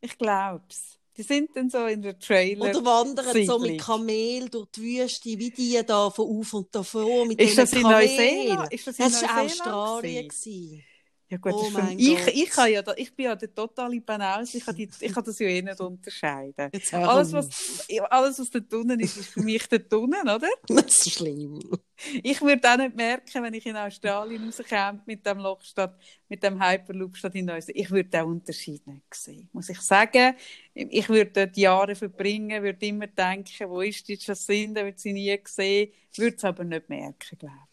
[0.00, 0.97] Ich glaub's.
[1.18, 2.70] Die sind dann so in der Trailer.
[2.70, 7.26] Oder wandern so mit Kamel durch die Wüste, wie die da von auf und davon
[7.26, 7.82] mit Ist das in.
[7.82, 8.72] Neuseeland?
[8.72, 10.28] Ist das in Das war Neuseeland Australien.
[10.28, 10.84] gewesen?
[11.30, 11.94] Ja gut, Oh mich, Gott.
[11.98, 15.12] ich, ich, habe ja da, ich bin ja der totale Banause, ich kann, die, ich
[15.12, 16.70] kann das ja eh nicht unterscheiden.
[16.90, 20.48] Alles was, alles, was da drinnen ist, ist für mich da drinnen, oder?
[20.68, 21.60] Das ist schlimm.
[22.22, 26.42] Ich würde auch nicht merken, wenn ich in Australien rauskäme mit dem Loch statt, mit
[26.42, 27.78] dem Hyperloop statt in Neuseeland.
[27.84, 30.34] Ich würde den Unterschied nicht sehen, muss ich sagen.
[30.72, 35.36] Ich würde dort Jahre verbringen, würde immer denken, wo ist die Jacinda, wird sie nie
[35.42, 37.67] gesehen, würde es aber nicht merken, glaube ich.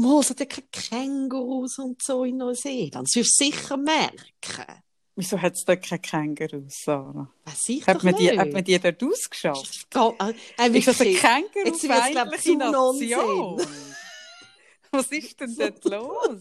[0.00, 3.06] Mal, es hat ja keine Kängurus und so in Neuseeland.
[3.08, 4.82] Das wirst du sicher merken.
[5.16, 7.30] Wieso hat es da keine Kängurus, Sarah?
[7.44, 8.38] Weiß ich Hat man, die, nicht.
[8.38, 9.90] hat man die dort ausgeschafft?
[9.90, 10.32] Ga- äh,
[10.66, 11.22] äh, Ist das eine wirklich.
[11.64, 13.66] Jetzt wird's, glaub ich, kängurufeindliche zu Nation?
[14.92, 16.38] Was ist denn dort los?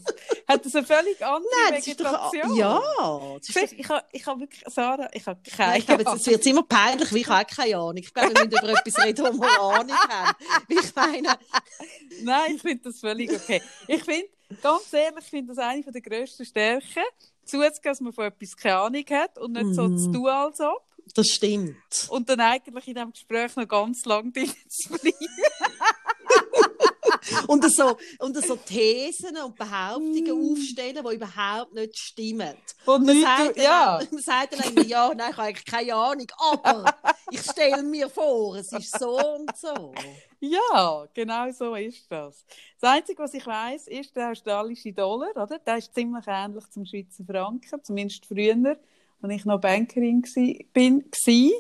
[0.48, 2.58] Hat das eine völlig andere Nein, das ist doch, Vegetation?
[2.58, 2.82] ja.
[3.42, 6.46] Siehst, ich habe ich hab wirklich, Sarah, ich habe keine ich glaube, jetzt, es wird
[6.48, 7.98] immer peinlich, weil ich habe auch keine Ahnung.
[7.98, 10.36] Ich glaube, wir müssen über etwas reden, wo wir Ahnung haben.
[10.68, 11.38] Ich meine,
[12.24, 13.62] Nein, ich finde das völlig okay.
[13.88, 14.28] Ich finde,
[14.64, 17.04] ganz ehrlich, ich finde das eine der grössten Stärken,
[17.46, 19.98] zuzugeben, dass man von etwas keine Ahnung hat und nicht so Mhm.
[19.98, 20.84] zu tun, als ob.
[21.16, 21.76] das stimmt.
[22.10, 25.16] Und dann eigentlich in diesem Gespräch noch ganz lang drin zu bleiben.
[27.48, 30.52] Und so, und so Thesen und Behauptungen Mm.
[30.54, 32.54] aufstellen, die überhaupt nicht stimmen.
[32.86, 34.00] Und Man nicht, sagt, du- ja.
[34.12, 36.96] man sagt dann immer, ja, nein, ich habe eigentlich keine Ahnung, aber
[37.32, 39.94] ich stelle mir vor, es ist so und so.
[40.40, 42.46] Ja, genau so ist das.
[42.80, 45.60] Das Einzige, was ich weiß, ist der australische Dollar, oder?
[45.60, 48.78] Der ist ziemlich ähnlich zum Schweizer Franken, zumindest früher,
[49.22, 51.54] als ich noch Bankerin gsi.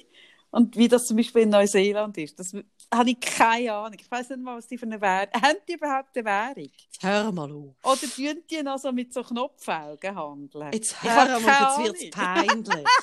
[0.51, 2.53] Und wie das zum Beispiel in Neuseeland ist, das
[2.93, 3.97] habe ich keine Ahnung.
[3.99, 5.58] Ich weiß nicht mal, was die für eine Währung haben.
[5.67, 6.71] die überhaupt eine Währung?
[6.91, 7.75] Jetzt hör mal auf.
[7.84, 10.71] Oder tun die noch so mit so Knopfaugen handeln?
[10.73, 12.88] Jetzt hör mal, jetzt wird es peinlich.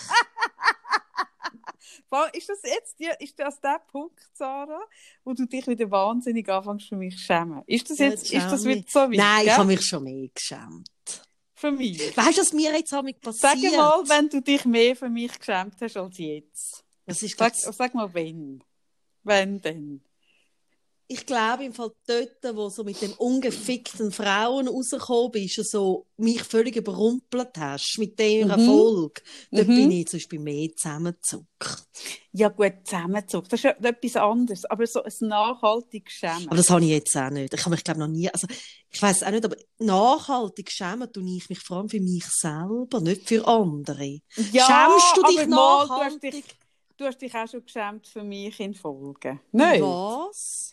[2.33, 4.81] Ist das jetzt die, ist das der Punkt, Sarah,
[5.25, 7.62] wo du dich wieder wahnsinnig anfängst für mich zu schämen?
[7.66, 9.16] Ist das Ja, jetzt, ist das wieder so weit?
[9.16, 10.88] Nein, ich habe mich schon mehr geschämt.
[11.55, 12.16] Für mich.
[12.16, 13.77] Weißt du, was mir jetzt damit Sag passiert?
[13.77, 16.85] mal, wenn du dich mehr für mich geschämt hast als jetzt.
[17.07, 17.77] Was ist Sag, das?
[17.77, 18.62] sag mal, wenn.
[19.26, 20.00] Wenn denn?
[21.08, 26.06] Ich glaube, im Fall dort, wo so mit den ungefickten Frauen rausgekommen bist, und so
[26.16, 28.50] mich völlig überrumpelt hast mit dem Mhm.
[28.50, 29.74] Erfolg, dort Mhm.
[29.74, 31.86] bin ich zum Beispiel mehr zusammengezuckt.
[32.32, 33.48] Ja, gut, zusammengezogen.
[33.48, 34.64] Das ist etwas anderes.
[34.64, 36.48] Aber so ein nachhaltiges Schämen.
[36.48, 37.54] Aber das habe ich jetzt auch nicht.
[37.54, 38.46] Ich habe mich, glaube noch nie, also,
[38.90, 43.00] ich weiß auch nicht, aber nachhaltig schämen tue ich mich vor allem für mich selber,
[43.00, 44.20] nicht für andere.
[44.52, 46.44] ja, schämst du dich aber mal, du nachhaltig?
[46.96, 49.40] Du hast dich auch schon geschämt für mich in Folge.
[49.52, 49.82] Nein.
[49.82, 50.72] Was?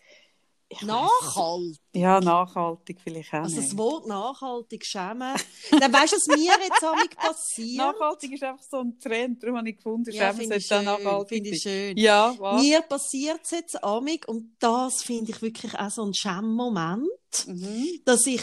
[0.70, 1.80] Ich Nachhaltig?
[1.94, 3.78] Ja, nachhaltig vielleicht auch Also das nicht.
[3.78, 5.36] Wort nachhaltig schämen.
[5.80, 7.78] Dann weißt du, was mir jetzt damit passiert?
[7.78, 9.44] Nachhaltig ist einfach so ein Trend.
[9.44, 11.98] Darum habe ich gefunden, Ja, Schämen ich sollte auch nachhaltig Finde ich schön.
[11.98, 12.62] Ja, was?
[12.64, 17.08] Mir passiert es jetzt amig und das finde ich wirklich auch so ein Schämmoment,
[17.48, 18.02] Mhm.
[18.06, 18.42] dass ich,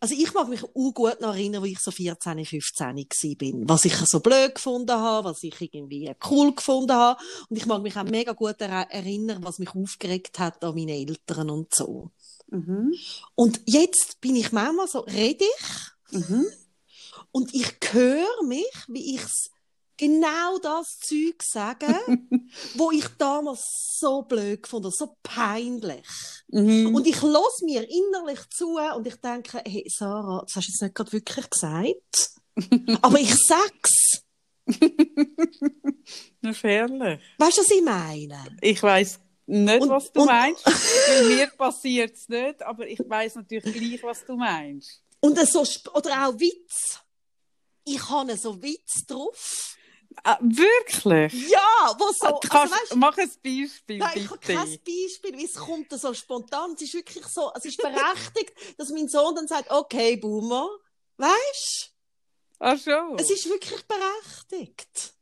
[0.00, 3.68] also ich mag mich auch gut noch erinnern, wo ich so 14, 15 gsi bin,
[3.68, 7.82] was ich so blöd gefunden habe, was ich irgendwie cool gefunden habe und ich mag
[7.82, 12.10] mich auch mega gut er erinnern, was mich aufgeregt hat an meine Eltern und so.
[12.48, 12.94] Mhm.
[13.34, 16.46] Und jetzt bin ich manchmal so, rede ich Mhm.
[17.30, 19.22] und ich höre mich, wie ich
[20.00, 21.86] genau das Zeug sage,
[22.74, 23.62] wo ich damals
[23.98, 26.06] so blöd habe, so peinlich.
[26.48, 26.94] Mhm.
[26.94, 30.82] Und ich los mir innerlich zu und ich denke, hey Sarah, das hast du jetzt
[30.82, 32.30] nicht gerade wirklich gesagt.
[33.02, 34.22] Aber ich sag's.
[36.62, 37.20] Herrlich.
[37.38, 38.56] Weißt du, was ich meine?
[38.60, 40.64] Ich weiss nicht, Und- was du und- meinst.
[41.26, 45.02] Mir passiert es nicht, aber ich weiss natürlich gleich, was du meinst.
[45.20, 47.00] Und so, oder auch Witz.
[47.84, 49.76] Ich habe so Witz drauf.
[50.24, 51.48] Ah, wirklich?
[51.50, 54.78] Ja, wo so, Ah, also, Kannst, weißt, mach ein Beispiel, Nein, ich habe kein bitte.
[54.84, 56.72] Beispiel, weil es kommt so spontan.
[56.74, 60.68] Es ist wirklich so, es ist berechtigt, dass mein Sohn dann sagt, okay, Boomer,
[61.16, 61.92] weißt
[62.58, 63.18] Ach schon.
[63.18, 65.14] es ist wirklich berechtigt.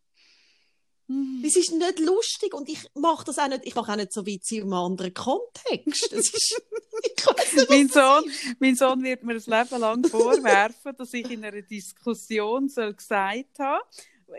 [1.07, 1.42] Mhm.
[1.44, 4.27] Es ist nicht lustig und ich mache das auch nicht, ich mache auch nicht so
[4.27, 6.12] Witze in einem anderen Kontext.
[6.12, 6.35] Ist,
[7.03, 11.62] nicht, mein, Sohn, mein Sohn wird mir das Leben lang vorwerfen, dass ich in einer
[11.62, 13.83] Diskussion soll gesagt habe,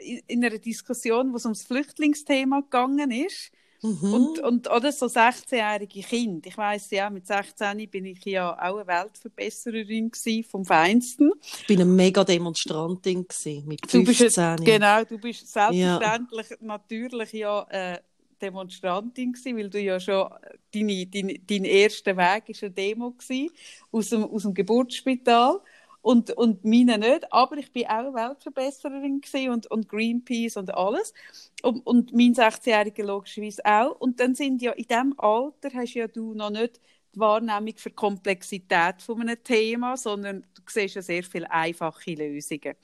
[0.01, 4.13] in in einer Diskussion, wo es ums Flüchtlingsthema gegangen ist, Mhm.
[4.13, 6.45] Und, und oder so 16-jährige Kind.
[6.45, 11.31] Ich weiss ja, mit 16 bin ich ja auch eine Weltverbessererin gsi vom Feinsten.
[11.41, 14.57] ich bin eine mega Demonstrantin gewesen, mit Du bist 15.
[14.65, 17.99] genau, du bist selbstverständlich natürlich ja äh,
[18.41, 20.29] Demonstrantin gsi, weil du ja schon
[20.73, 23.49] deine, dein, dein erster Weg ist eine Demo gsi
[23.91, 25.61] aus dem aus dem Geburtsspital.
[26.01, 31.13] Und, und meine nicht, aber ich bin auch Weltverbessererin und, und Greenpeace und alles.
[31.61, 33.99] Und, und mein 16-Jähriger logischerweise auch.
[33.99, 36.79] Und dann sind ja in diesem Alter hast ja du noch nicht
[37.13, 42.13] die Wahrnehmung für die Komplexität von einem Thema, sondern du siehst ja sehr viele einfache
[42.13, 42.75] Lösungen.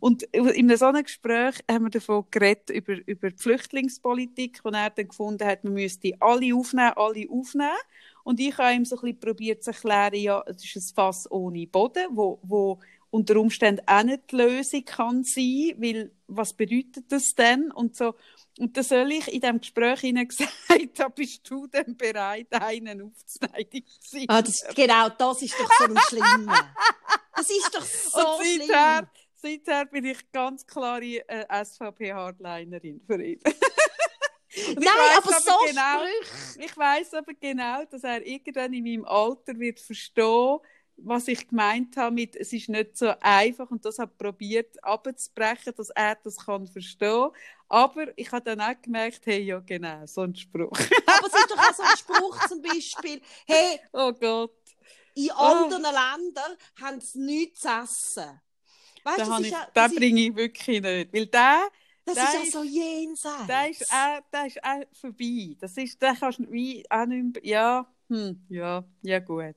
[0.00, 4.90] Und in so einem Gespräch haben wir davon geredet, über, über die Flüchtlingspolitik, wo er
[4.90, 7.70] dann gefunden hat, man müsste alle aufnehmen, alle aufnehmen.
[8.24, 11.30] Und ich habe ihm so ein bisschen probiert zu erklären, ja, es ist ein Fass
[11.30, 12.78] ohne Boden, wo, wo
[13.10, 17.70] unter Umständen auch nicht die Lösung kann sein, weil was bedeutet das denn?
[17.70, 18.14] Und so,
[18.58, 20.52] und da soll ich in diesem Gespräch Ihnen gesagt
[20.94, 23.84] da bist du denn bereit, einen aufzunehmen?
[24.28, 26.74] Ah, das, genau, das ist doch so ein Schlimmer.
[27.34, 29.08] Das ist doch so und seither, schlimm.
[29.34, 33.40] Seither bin ich ganz klare äh, SVP-Hardlinerin für ihn.
[34.54, 36.02] Nein, aber, aber so genau,
[36.58, 40.58] Ich weiß aber genau, dass er irgendwann in meinem Alter wird verstehen,
[40.96, 45.72] was ich gemeint habe mit, es ist nicht so einfach und das habe probiert abzubrechen,
[45.76, 47.30] dass er das kann verstehen.
[47.68, 50.78] Aber ich habe dann auch gemerkt, hey, ja genau, so ein Spruch.
[51.06, 54.52] aber es ist doch auch so ein Spruch zum Beispiel, hey, oh Gott.
[55.14, 55.90] in anderen oh.
[55.90, 58.40] Ländern haben sie nichts zu essen.
[59.04, 61.68] Weißt, den, ich, ja, den bringe ich wirklich nicht, weil der
[62.04, 63.46] das ist ja so jenseits.
[63.46, 65.56] Der ist auch, der ist auch vorbei.
[65.60, 69.56] Das ist, der kannst du wie auch nicht mehr, ja, hm, ja, ja gut.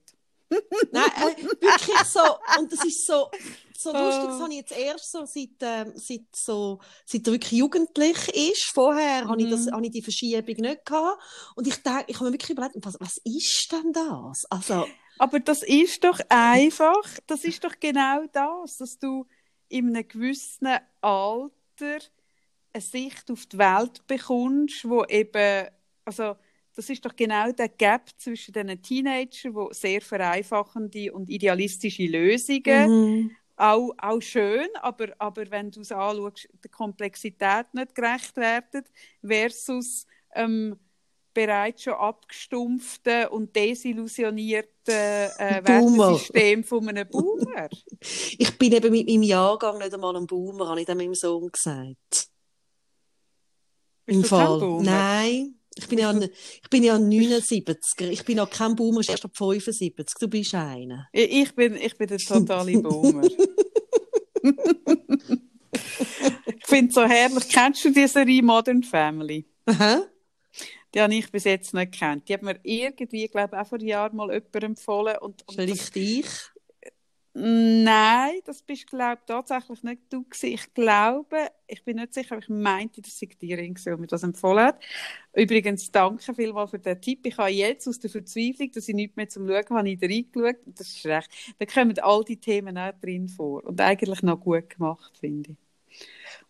[0.92, 2.20] Nein, äh, wirklich so.
[2.60, 3.30] Und das ist so,
[3.78, 7.52] so lustig, das habe ich jetzt erst so, seit, äh, seit, so, seit er wirklich
[7.52, 8.72] jugendlich ist.
[8.74, 9.30] Vorher mhm.
[9.30, 9.72] habe, ich das, mhm.
[9.72, 11.22] habe ich die Verschiebung nicht gehabt.
[11.56, 14.46] Und ich denke, ich habe mir wirklich überlegt, was, was ist denn das?
[14.50, 14.86] Also,
[15.18, 19.26] aber das ist doch einfach, das ist doch genau das, dass du
[19.68, 20.68] in einem gewissen
[21.02, 22.00] Alter
[22.76, 25.68] eine Sicht auf die Welt bekommst, wo eben,
[26.04, 26.36] also
[26.76, 32.90] das ist doch genau der Gap zwischen den Teenagern, wo sehr vereinfachende und idealistische Lösungen,
[32.90, 33.32] mhm.
[33.56, 38.84] auch, auch schön, aber, aber wenn du es anschaust, der Komplexität nicht gerecht werden,
[39.26, 40.78] versus ähm,
[41.34, 47.70] bereits schon abgestumpfte und desillusionierte äh, Wertesystem von einem Boomer.
[48.00, 51.50] ich bin eben mit meinem Jahrgang nicht einmal ein Boomer, habe ich dann meinem Sohn
[51.50, 52.35] gesagt.
[54.08, 54.82] Im Fall.
[54.82, 55.56] Nein.
[55.78, 58.08] Ich bin, ja ich bin ja ein 79er.
[58.08, 59.94] Ich bin noch kein Boomer, ich erst ab 75.
[60.20, 61.08] Du bist einer.
[61.12, 63.24] Ich bin, ich bin der totale Boomer.
[66.46, 67.50] ich finde es so herrlich.
[67.50, 69.46] Kennst du die Serie Modern Family?
[69.66, 70.04] Aha.
[70.94, 72.30] Die habe ich bis jetzt nicht gekannt.
[72.30, 75.18] Die hat mir irgendwie, glaube ich, auch vor Jahren mal jemand empfohlen.
[75.20, 76.26] Und, und Vielleicht ich?
[77.38, 80.54] Nein, das bist glaube ich tatsächlich nicht du gewesen.
[80.54, 84.24] Ich glaube, ich bin nicht sicher, aber ich meinte, dass ich dir die mir das
[84.24, 84.82] empfohlen hat.
[85.34, 87.26] Übrigens, danke vielmals für den Tipp.
[87.26, 90.62] Ich habe jetzt aus der Verzweiflung, dass ich nicht mehr zum Schauen habe, ich reingeschaut.
[90.66, 91.30] Das ist recht.
[91.60, 93.66] Da kommen all die Themen auch drin vor.
[93.66, 95.98] Und eigentlich noch gut gemacht, finde ich.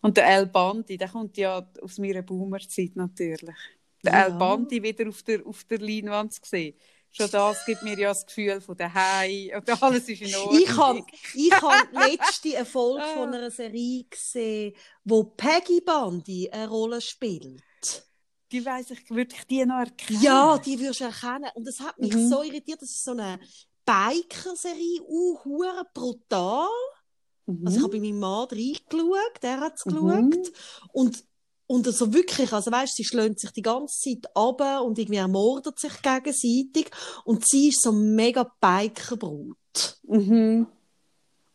[0.00, 3.56] Und der El Bandi, der kommt ja aus meiner Boomer-Zeit natürlich.
[4.04, 4.26] Der ja.
[4.26, 6.76] El Bandi wieder auf der, auf der Leinwand zu sehen
[7.16, 10.60] Schon das gibt mir ja das Gefühl von daheim und alles ist in Ordnung.
[10.62, 11.02] Ich habe
[11.34, 14.74] ich hab letzte Erfolg von einer Serie gesehen,
[15.04, 17.62] wo Peggy Bundy eine Rolle spielt.
[18.52, 20.22] Die weiss ich, würde ich die noch erkennen?
[20.22, 21.50] Ja, die würdest du erkennen.
[21.54, 22.28] Und das hat mich mhm.
[22.28, 22.82] so irritiert.
[22.82, 23.40] Das ist so eine
[23.86, 25.38] Biker-Serie, uh,
[25.94, 26.68] brutal.
[27.46, 27.66] Mhm.
[27.66, 30.30] Also ich habe bei meinem Mann reingeschaut, der hat es mhm.
[30.30, 30.52] geschaut.
[30.92, 31.24] Und
[31.66, 35.78] und also wirklich, also weißt, sie schlönt sich die ganze Zeit ab und irgendwie ermordet
[35.78, 36.90] sich gegenseitig.
[37.24, 39.56] Und sie ist so mega Bikerbrut.
[40.04, 40.66] Mhm.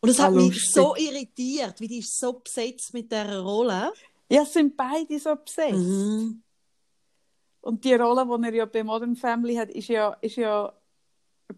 [0.00, 3.92] Und das hat mich so irritiert, wie die ist so besetzt mit dieser Rolle.
[4.28, 5.78] Ja, sind beide so besetzt.
[5.78, 6.42] Mhm.
[7.62, 10.72] Und die Rolle, die er ja bei Modern Family hat, ist ja, ist ja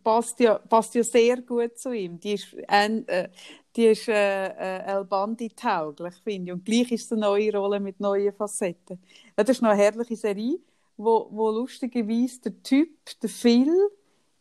[0.03, 2.19] passt ja, passt ja sehr gut zu ihm.
[2.19, 3.29] Die ist, äh,
[3.75, 6.53] die ist äh, äh, El Bandi tauglich, finde ich.
[6.53, 8.99] Und gleich ist es eine neue Rolle mit neuen Facetten.
[9.37, 10.59] Ja, das ist noch eine herrliche Serie,
[10.97, 13.73] wo, wo lustigerweise der Typ, der Phil,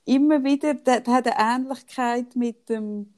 [0.06, 3.14] immer wieder, der, der hat eine Ähnlichkeit mit dem,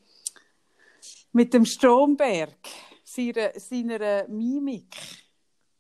[1.31, 2.55] mit dem Stromberg,
[3.03, 5.24] seiner, seiner Mimik.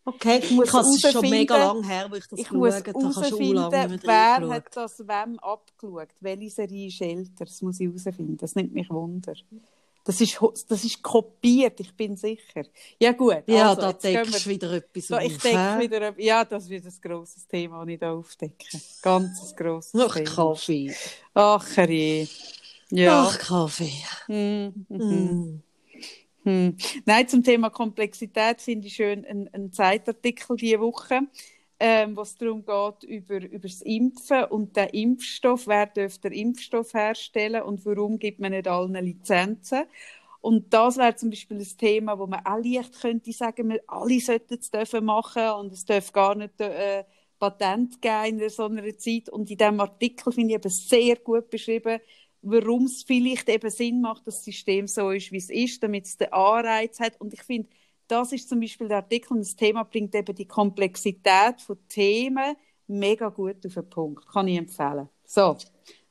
[0.07, 2.89] Okay, ich muss es schon mega lang her, wo ich das ich geschaut habe.
[2.89, 6.09] Ich muss wer hat das wem abgeschaut?
[6.19, 7.45] Welche Serie ist älter?
[7.45, 8.37] Das muss ich herausfinden.
[8.37, 9.33] Das nimmt mich Wunder.
[10.03, 10.39] Das ist,
[10.69, 12.61] das ist kopiert, ich bin sicher.
[12.99, 13.41] Ja, gut.
[13.47, 16.93] Ja, also, da deckst du wieder etwas so, Ich denke wieder, ja, das wird ein
[17.01, 18.79] grosses Thema, das ich da aufdecke.
[19.01, 20.29] Ganz grosses Ach, Thema.
[20.29, 20.95] Kaffee.
[21.33, 22.27] Ach, herrje.
[22.91, 23.23] Ja.
[23.23, 23.93] Ach, Kaffee.
[24.27, 25.63] Mm, mm, mm.
[26.45, 26.77] Hm.
[27.05, 31.21] Nein, zum Thema Komplexität finde ich schön einen, einen Zeitartikel diese Woche
[31.79, 35.67] ähm, was darum geht, über, über das Impfen und den Impfstoff.
[35.67, 39.83] Wer dürfte den Impfstoff herstellen und warum gibt man nicht allen Lizenzen?
[40.41, 44.19] Und das wäre zum Beispiel ein Thema, wo man auch leicht könnte sagen, wir alle
[44.19, 47.03] sollten es dürfen machen und es darf gar nicht äh,
[47.39, 49.27] Patent gegeben in so einer Zeit.
[49.29, 51.99] Und in diesem Artikel finde ich eben sehr gut beschrieben,
[52.45, 56.05] warum es vielleicht eben Sinn macht, dass das System so ist, wie es ist, damit
[56.05, 57.19] es den Anreiz hat.
[57.19, 57.69] Und ich finde,
[58.07, 62.55] das ist zum Beispiel der Artikel und das Thema bringt eben die Komplexität von Themen
[62.87, 64.27] mega gut auf den Punkt.
[64.27, 65.09] Kann ich empfehlen.
[65.25, 65.57] So,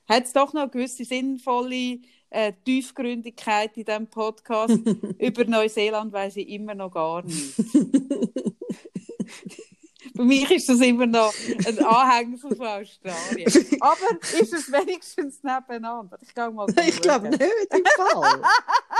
[0.07, 4.77] hat es doch noch eine gewisse sinnvolle äh, Tiefgründigkeit in diesem Podcast.
[5.19, 7.55] Über Neuseeland weiß ich immer noch gar nicht.
[10.15, 11.33] Für mich ist das immer noch
[11.65, 13.79] ein Anhänger von Australien.
[13.81, 16.17] Aber ist es wenigstens nebeneinander?
[16.21, 18.41] Ich, mal ich glaube nicht im Fall.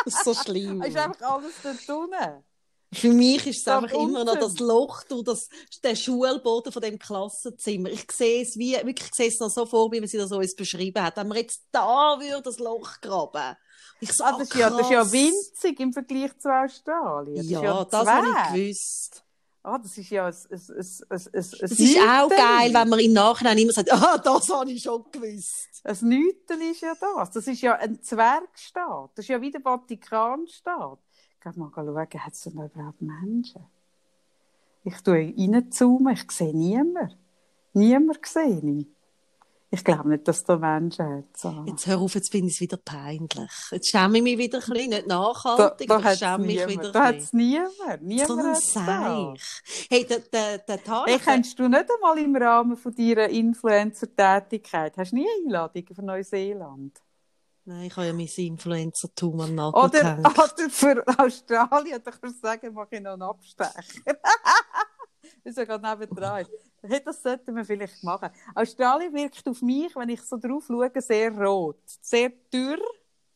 [0.04, 0.82] Das ist so schlimm.
[0.82, 2.44] Es ist einfach alles dort unten.
[2.94, 5.50] Für mich ist es einfach immer noch das Loch durch das,
[5.84, 7.90] der Schulboden von dem Klassenzimmer.
[7.90, 10.32] Ich sehe es wie, wirklich, ich sehe es noch so vor mir, wie sie das
[10.32, 11.18] uns beschrieben hat.
[11.18, 13.58] Wenn wir jetzt da würde das Loch graben.
[14.00, 17.38] Ich so, ah, das, ist ja, das ist ja winzig im Vergleich zu Australien.
[17.38, 19.25] Das ja, ja das habe ich gewusst.
[19.68, 23.00] Ah, das ist ja ein, ein, ein, ein, ein Das ist auch geil, wenn man
[23.00, 25.82] im Nachhinein immer sagt, ah, das habe ich schon gewusst.
[25.84, 27.32] Ein Nüten ist ja das.
[27.32, 29.10] Das ist ja ein Zwergstaat.
[29.16, 31.00] Das ist ja wie der Vatikanstaat.
[31.40, 33.66] Ich mal schauen, hat es denn überhaupt Menschen?
[34.84, 37.16] Ich tue reinzoomen, ich sehe niemanden.
[37.74, 38.88] Niemand sehe ich.
[39.76, 41.38] Ich glaube nicht, dass da Menschen hat.
[41.38, 41.66] So.
[41.68, 43.52] Jetzt hör auf, jetzt finde ich es wieder peinlich.
[43.72, 46.68] Jetzt schäme ich mich wieder ein bisschen, nicht nachhaltig, da, da aber ich schäme mich
[46.68, 48.02] wieder Da hat es niemand.
[48.02, 49.38] Niemand so ein
[49.90, 51.06] Hey, der, der, der.
[51.06, 56.04] Hey, kennst du nicht einmal im Rahmen von deiner Influencer-Tätigkeit, hast du nie Einladungen für
[56.04, 57.02] Neuseeland?
[57.66, 62.74] Nein, ich habe ja mein Influencer-Tum Nagel oder, oder für Australien, da kannst du sagen,
[62.74, 63.74] mache ich noch einen Abstecher.
[64.06, 64.16] das
[65.44, 66.46] ist ja gerade nebendran.
[67.06, 68.30] Das sollten wir vielleicht machen.
[68.54, 71.82] Australien wirkt auf mich, wenn ich so drauf schaue, sehr rot.
[72.02, 72.78] Sehr dürr.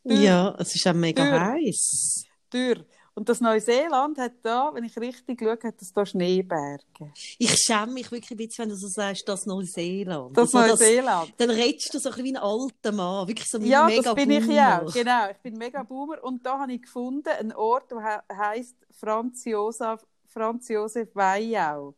[0.03, 1.39] dürr ja, es ist auch mega dürr.
[1.39, 2.25] heiß.
[2.51, 2.85] Dürr.
[3.19, 7.11] Und das Neuseeland hat da, wenn ich richtig schaue, hat das da Schneeberge.
[7.37, 10.37] Ich schäme mich wirklich ein bisschen, wenn du so sagst, das Neuseeland.
[10.37, 11.29] Das also Neuseeland.
[11.31, 13.81] Das, dann redest du so ein bisschen wie ein alter Mann, wirklich so wie ja,
[13.81, 14.41] ein mega das bin Boomer.
[14.41, 15.29] ich ja, genau.
[15.31, 20.05] Ich bin mega Boomer und da habe ich gefunden, einen Ort, der heisst Franz Josef,
[20.25, 21.95] Franz Josef Weiau.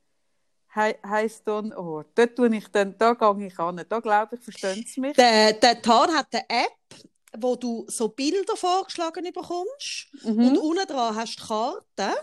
[0.73, 2.07] He heisst ein Ort.
[2.15, 3.83] Dort tue ich dann, da gehe ich an.
[3.89, 5.15] Da glaube ich, verstehen Sie mich.
[5.17, 7.01] Der, der Tar hat eine App,
[7.37, 10.47] wo du so Bilder vorgeschlagen bekommst mhm.
[10.47, 12.15] und unten dran hast du Karten,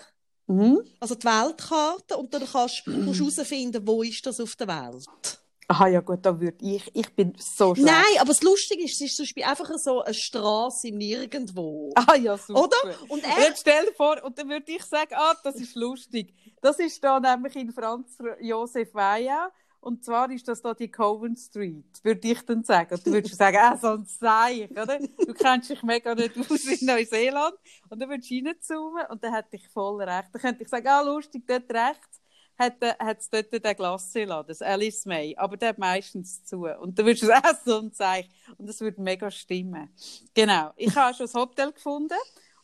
[0.47, 0.81] mhm.
[1.01, 5.38] also die Weltkarte und dann kannst du herausfinden, wo ist das auf der Welt.
[5.71, 7.91] Aha, ja gut, da würde ich, ich bin so schlecht.
[7.91, 11.93] Nein, aber das Lustige ist, es ist zum Beispiel einfach so eine Straße Nirgendwo.
[11.95, 12.63] Ah ja, super.
[12.63, 12.77] Oder?
[13.09, 13.49] Und er...
[13.49, 16.35] Jetzt stell dir vor, und dann würde ich sagen, ah, das ist lustig.
[16.63, 21.37] Das ist da nämlich in Franz Josef Weyer und zwar ist das da die Cowan
[21.37, 22.95] Street, würde ich dann sagen.
[22.95, 24.99] Und du würdest sagen, ah, so ein Seich, oder?
[24.99, 27.55] Du kennst dich mega nicht aus in Neuseeland.
[27.89, 30.29] Und dann würdest du reinzoomen und dann hätte ich voll recht.
[30.33, 32.21] Dann könnte ich sagen, ah, lustig, dort rechts
[32.59, 35.35] hat, es dort den Glasse-Laden, das Alice May.
[35.37, 36.67] Aber der hat meistens zu.
[36.67, 38.29] Und dann würdest du ah, so ein Seich.
[38.57, 39.89] Und das würde mega stimmen.
[40.35, 40.73] Genau.
[40.77, 42.19] Ich habe schon ein Hotel gefunden.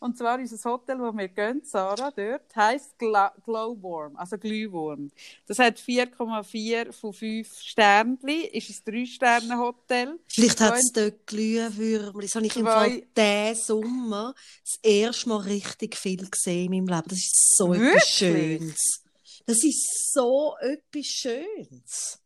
[0.04, 5.10] Und zwar ist das Hotel, wo wir gehen, Sarah, dort, heisst Glowworm, also Glühwurm.
[5.46, 10.18] Das hat 4,4 von 5 Sternchen, ist ein 3-Sterne-Hotel.
[10.28, 12.20] Vielleicht hat es dort Glühwürmer.
[12.20, 16.94] Das habe ich im Fall diesen Sommer das erste Mal richtig viel gesehen in meinem
[16.94, 17.08] Leben.
[17.08, 17.94] Das ist so Wirklich?
[17.94, 19.03] etwas Schönes.
[19.46, 22.20] Das ist so etwas Schönes.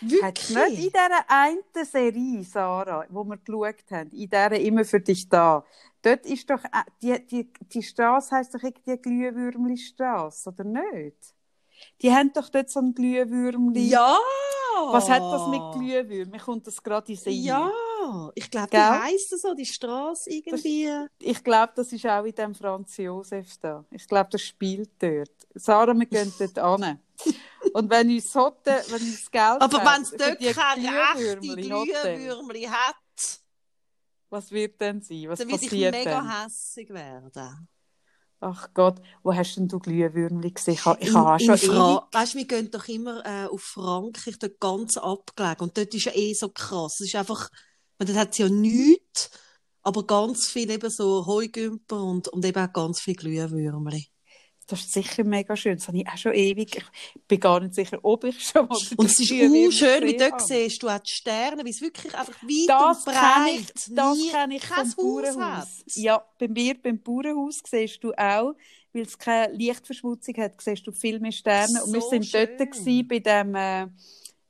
[0.00, 0.56] Wirklich?
[0.56, 5.00] Hat nicht in dieser einen Serie, Sarah, wo wir geschaut haben, in dieser «Immer für
[5.00, 5.64] dich da»,
[6.00, 11.34] dort ist doch, äh, die, die, die Straße heisst doch irgendwie Glühwürmli-Straße, oder nicht?
[12.00, 13.88] Die haben doch dort so ein Glühwürmli.
[13.88, 14.16] Ja!
[14.90, 16.30] Was hat das mit Glühwürmli?
[16.30, 17.42] Mir kommt das gerade in Sinn.
[17.42, 17.70] Ja!
[18.34, 20.86] Ich glaube, die heisst so, die Straße irgendwie.
[20.86, 23.84] Das, ich glaube, das ist auch in dem Franz Josef da.
[23.90, 25.30] Ich glaube, das spielt dort.
[25.54, 27.00] Sarah, wir gehen dort an.
[27.72, 32.96] Und wenn uns Hotel, wenn uns Geld Aber wenn es dort keine echte Glühwürmli hat,
[34.30, 35.28] was wird denn sein?
[35.28, 37.68] Was dann passiert ich mega hässig werden.
[38.42, 40.74] Ach Gott, wo hast denn du Glühwürmli gesehen?
[40.74, 44.58] Ich, ich habe schon Fra Weißt du, wir gehen doch immer äh, auf Frankreich, dort
[44.58, 45.60] ganz abgelegen.
[45.60, 47.00] Und dort ist ja eh so krass.
[47.00, 47.50] Es ist einfach,
[48.06, 49.30] dort hat es ja nichts,
[49.82, 54.08] aber ganz viel eben so Heugümper und, und eben auch ganz viel Glühwürmli.
[54.70, 55.76] Das ist sicher mega schön.
[55.76, 56.76] Das habe ich auch schon ewig.
[56.76, 58.78] Ich bin gar nicht sicher, ob ich schon mal.
[58.96, 60.80] Und es ist auch schön, wie du dort siehst.
[60.80, 64.64] Du hast Sterne, wie es wirklich einfach weit das und breit ich, Das kenne ich
[64.64, 65.82] vom Bauernhaus.
[65.96, 68.54] Ja, bei mir beim Bauernhaus siehst du auch,
[68.92, 71.80] weil es keine Lichtverschmutzung hat, siehst du viel mehr Sterne.
[71.80, 72.48] So und wir sind schön.
[72.56, 73.88] dort gewesen, bei dem, äh,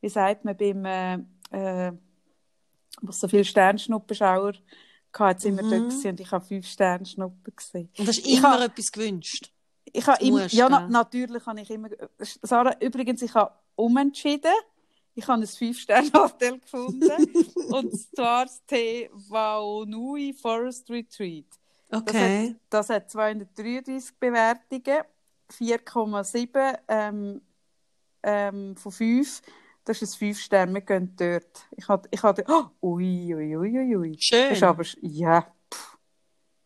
[0.03, 1.15] wie sagt man, beim, äh,
[1.51, 1.93] äh,
[3.03, 4.55] wo so viele Sternschnuppenschauer
[5.19, 5.89] hatte, sind wir dort mhm.
[5.89, 7.91] gewesen, und ich habe fünf Sternschnuppen gesehen.
[7.99, 9.53] Und hast du immer habe, etwas gewünscht?
[9.93, 11.89] Ich habe Das immer, ja, na, natürlich habe ich immer,
[12.19, 14.53] Sarah, übrigens, ich habe umentschieden.
[15.15, 17.11] Ich habe ein Fünf-Sterne-Hotel gefunden.
[17.71, 21.47] und zwar das Te Waunui Forest Retreat.
[21.91, 22.55] Okay.
[22.69, 25.03] Das hat 233 Bewertungen,
[25.51, 27.43] 4,7 ähm,
[28.23, 29.43] ähm, von 5.
[29.85, 31.67] Das ist ein 5 Sterne, wir gehen dort.
[31.77, 34.17] Ich hatte, ich hatte oh, ui, ui, ui, ui, ui.
[34.19, 34.49] Schön.
[34.51, 35.99] Das ist aber, ja, pff,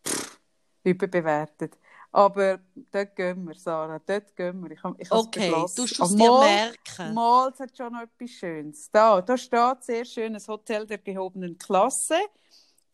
[0.07, 0.41] pff,
[0.85, 1.79] überbewertet.
[2.13, 2.61] Aber
[2.93, 4.71] dort gehen wir, Sarah, dort gehen wir.
[4.73, 5.77] Ich, ich es Okay, beschlossen.
[5.77, 7.15] du es Ah, dir merken.
[7.15, 8.91] Mal, es hat schon noch etwas Schönes.
[8.91, 12.17] Da, da steht sehr schönes Hotel der gehobenen Klasse.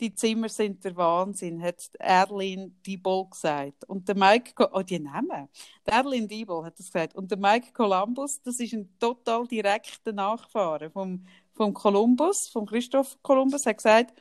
[0.00, 3.84] Die Zimmer sind der Wahnsinn, hat Erlin Diebol gesagt.
[3.84, 5.48] Und der Mike, oh, die Namen.
[5.84, 7.14] Erlin Diebol hat das gesagt.
[7.14, 13.18] Und der Mike Columbus, das ist ein total direkter Nachfahre vom, vom Columbus, vom Christoph
[13.22, 14.14] Columbus, hat gesagt,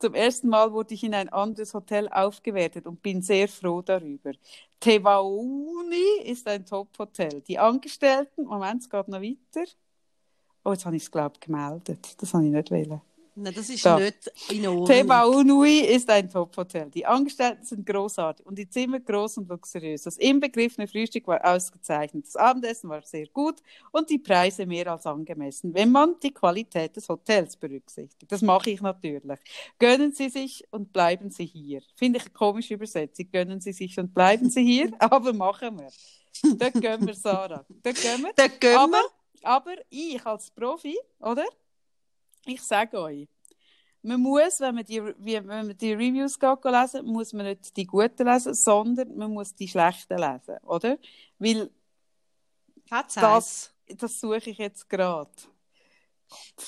[0.00, 4.32] zum ersten Mal wurde ich in ein anderes Hotel aufgewertet und bin sehr froh darüber.
[4.80, 7.40] Tewauni ist ein Top-Hotel.
[7.42, 9.70] Die Angestellten, Moment, es geht noch weiter.
[10.64, 12.20] Oh, jetzt habe ich es, glaube ich, gemeldet.
[12.20, 13.00] Das habe ich nicht wollen.
[13.34, 13.98] Nein, das ist Da.
[13.98, 14.86] nicht in Ordnung.
[14.86, 16.90] Tewaunui ist ein Top-Hotel.
[16.90, 20.02] Die Angestellten sind großartig und die Zimmer groß und luxuriös.
[20.02, 22.26] Das inbegriffene Frühstück war ausgezeichnet.
[22.26, 26.94] Das Abendessen war sehr gut und die Preise mehr als angemessen, wenn man die Qualität
[26.96, 28.30] des Hotels berücksichtigt.
[28.30, 29.38] Das mache ich natürlich.
[29.78, 31.80] Gönnen Sie sich und bleiben Sie hier.
[31.96, 33.30] Finde ich eine komische Übersetzung.
[33.32, 35.88] Gönnen Sie sich und bleiben Sie hier, aber machen wir.
[36.58, 37.64] Dort gehen wir, Sarah.
[37.82, 38.32] Dort gehen wir.
[38.36, 39.48] Da gehen Aber, wir.
[39.48, 41.44] aber ich als Profi, oder?
[42.46, 43.28] Ich sage euch,
[44.02, 48.26] man muss, wenn man die, wenn man die Reviews lesen, muss man nicht die guten
[48.26, 50.98] lesen, sondern man muss die schlechten lesen, oder?
[51.38, 51.70] Weil
[52.90, 55.30] Hat's das, das suche ich jetzt gerade.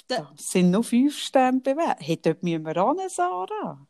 [0.08, 2.06] Da- Es sind nur fünf Sterne bewertet.
[2.06, 3.86] Hey, dort müssen wir ran, Sarah.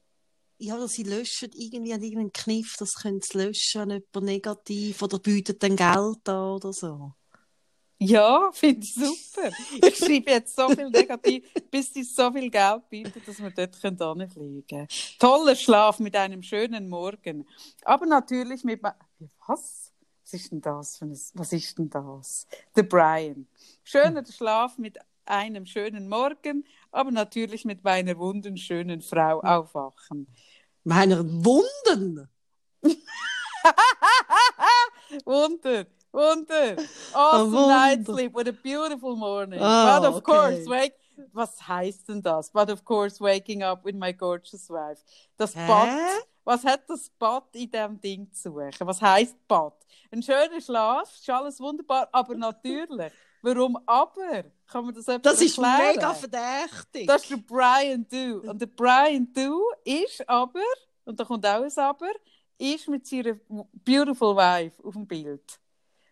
[0.58, 5.02] Ja, oder sie löschen irgendwie an irgendeinen Kniff, das können sie löschen, wenn jemand negativ
[5.02, 7.12] oder bietet dann Geld an oder so.
[7.98, 9.50] Ja, finde ich super.
[9.82, 13.76] Ich schreibe jetzt so viel negativ, bis die so viel Geld bieten, dass wir dort
[13.76, 14.88] hinfliegen können.
[15.18, 17.46] Toller Schlaf mit einem schönen Morgen.
[17.84, 18.82] Aber natürlich mit...
[18.82, 19.92] Was?
[20.24, 20.96] Was ist denn das?
[20.96, 22.46] Für ein, was ist denn das?
[22.74, 23.46] Der Brian.
[23.82, 30.26] Schöner Schlaf mit einem schönen Morgen, aber natürlich mit meiner wunderschönen Frau aufwachen.
[30.82, 32.28] Meiner Wunden!
[35.24, 36.76] Wunder, Wunder.
[37.14, 37.68] Awesome Wunder.
[37.68, 39.60] night sleep with a beautiful morning.
[39.62, 40.24] Ah, But of okay.
[40.32, 40.94] course, wake.
[41.32, 42.50] Was heißt denn das?
[42.50, 45.00] But of course, waking up with my gorgeous wife.
[45.36, 45.66] Das Hä?
[45.66, 45.88] Bad.
[46.44, 48.86] Was hat das Bad in dem Ding zu suchen?
[48.86, 49.74] Was heißt Bad?
[50.10, 53.12] Ein schöner Schlaf, ist alles wunderbar, aber natürlich.
[53.42, 54.44] Warum aber?
[54.66, 55.94] Kann man das etwas Das ist erklären?
[55.96, 57.06] mega verdächtig.
[57.06, 58.40] Das ist der Brian Du.
[58.50, 60.60] Und der Brian Du ist aber,
[61.04, 62.10] und da kommt auch ein Aber,
[62.58, 63.34] ist mit seiner
[63.84, 65.60] beautiful wife auf dem Bild.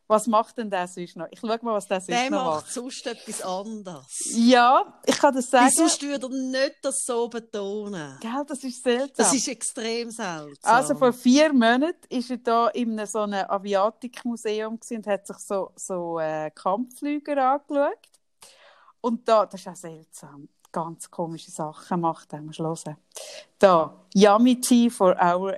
[0.09, 1.27] Was macht denn der sonst noch?
[1.31, 2.73] Ich schau mal, was der sonst Der noch macht macht.
[2.73, 4.33] sonst etwas anderes.
[4.35, 5.71] Ja, ich kann das sagen.
[5.75, 8.19] Wieso würde er nicht das so betonen?
[8.21, 9.13] Gell, das ist seltsam.
[9.17, 10.75] Das ist extrem seltsam.
[10.75, 15.39] Also vor vier Monaten war er da in einem so einem Aviatikmuseum und hat sich
[15.39, 17.99] so, so äh, Kampfflüger angeschaut.
[19.01, 22.97] Und da, das ist auch seltsam, ganz komische Sachen macht er, musst du hören.
[23.59, 25.57] Da, Yummy Tea for our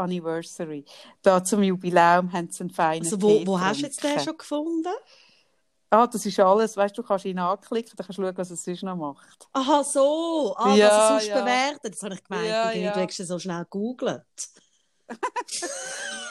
[0.00, 0.84] Anniversary.
[1.22, 4.36] Da zum Jubiläum haben sie einen feinen also wo, wo hast du jetzt den schon
[4.38, 4.92] gefunden?
[5.92, 8.50] Ah, das ist alles, weißt du, du kannst ihn anklicken, dann kannst du schauen, was
[8.50, 9.48] er sonst noch macht.
[9.52, 10.54] Aha, so.
[10.56, 11.40] Ah, Ja, was er sonst ja.
[11.40, 11.94] bewertet.
[11.94, 12.46] Das habe ich gemeint.
[12.48, 12.92] Ja, ja.
[12.92, 14.22] Du hast ihn so schnell gegoogelt.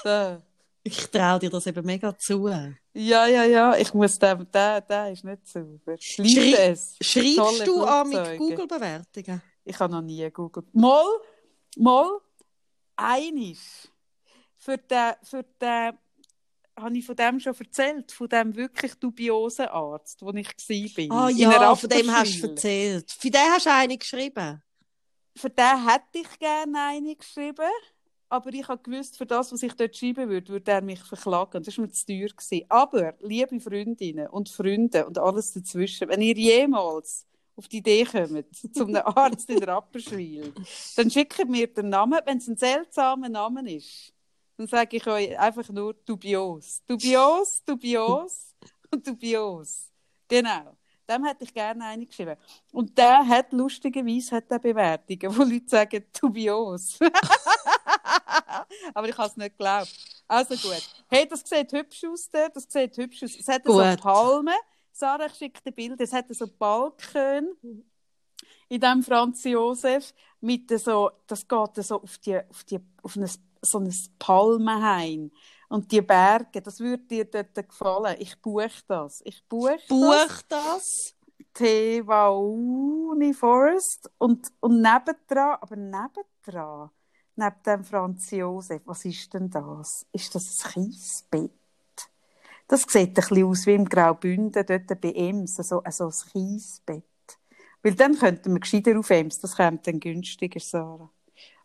[0.04, 0.42] Da.
[0.84, 2.48] Ich traue dir das eben mega zu.
[2.94, 5.94] Ja, ja, ja, ich muss den, der, der ist nicht sauber.
[5.98, 6.96] Ich liebe Schrei- es.
[7.02, 8.38] Schreibst Tolle du an mit Flugzeuge.
[8.38, 9.42] Google-Bewertungen?
[9.66, 10.64] Ich habe noch nie Google.
[10.72, 11.04] Mal,
[11.78, 12.10] mal,
[13.00, 13.88] einisch.
[14.58, 15.97] Für den, für den,
[16.76, 21.26] habe ich von dem schon erzählt, von dem wirklich dubiosen Arzt, wo ich war.
[21.26, 23.12] Ah in ja, von dem hast du erzählt.
[23.12, 24.62] Für den hast du eine geschrieben.
[25.36, 27.72] Für den hätte ich gerne eine geschrieben,
[28.28, 31.64] aber ich habe gewusst, für das, was ich dort schreiben würde, würde er mich verklagen.
[31.64, 32.28] Das war mir zu teuer.
[32.28, 32.66] Gewesen.
[32.70, 37.26] Aber, liebe Freundinnen und Freunde und alles dazwischen, wenn ihr jemals
[37.60, 40.53] auf die Idee kommt, zu einem Arzt in Rapperswil,
[40.95, 44.14] dann schickt mir den Namen, wenn es ein seltsamer Name ist.
[44.57, 46.82] Dann sage ich euch einfach nur dubios.
[46.88, 48.55] Dubios, dubios
[48.91, 49.91] und dubios.
[50.28, 50.78] Genau.
[51.07, 52.36] Dem hätte ich gerne eine geschrieben.
[52.72, 56.99] Und der hat lustigerweise hat der Bewertungen, wo Leute sagen, dubios.
[58.93, 59.93] Aber ich habe es nicht geglaubt.
[60.28, 60.89] Also gut.
[61.10, 62.49] Hey, das sieht hübsch aus, der.
[62.49, 63.36] das sieht hübsch aus.
[63.36, 64.01] Es hat so Gut.
[64.01, 64.53] Palmen.
[65.00, 66.04] Sarah, ich schicke dir Bilder.
[66.04, 67.56] Es hat so Balken
[68.68, 73.30] in dem Franz Josef mit so, das geht so auf die, auf die, auf ein,
[73.62, 75.32] so ein Palmenhain.
[75.70, 78.18] Und die Berge, das würde dir dort gefallen.
[78.20, 79.22] Ich buche das.
[79.24, 79.88] Ich buche das.
[79.88, 81.16] Buch das.
[81.54, 86.89] Tewauni Forest und, und nebendran, aber nebendran,
[87.36, 90.06] neben dem Franz Josef, was ist denn das?
[90.12, 91.52] Ist das ein Kiesbett?
[92.70, 97.04] Das sieht ein bisschen aus wie im Graubünden, dort bei Ems, so, so ein Kiesbett.
[97.82, 101.10] Weil dann könnten wir gescheiter auf Ems, das käme dann günstiger, Sarah.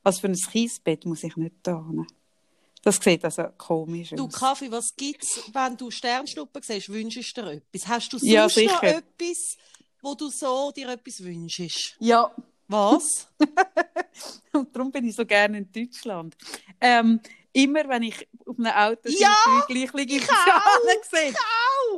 [0.03, 1.85] Also für ein Kiesbett muss ich nicht da.
[2.83, 4.19] Das sieht also komisch aus.
[4.19, 7.89] Du, Kaffee, was gibt's, wenn du Sternschnuppen siehst, wünschst du dir etwas?
[7.89, 9.57] Hast du sonst Ja, noch etwas,
[10.01, 11.97] wo du so dir etwas wünschst?
[11.99, 12.35] Ja,
[12.69, 13.29] Was?
[14.53, 16.35] und darum bin ich so gerne in Deutschland.
[16.81, 17.21] Ähm,
[17.55, 19.35] immer wenn ich auf einem Auto Ja,
[19.67, 21.35] gleich liege ich auch, gesehen.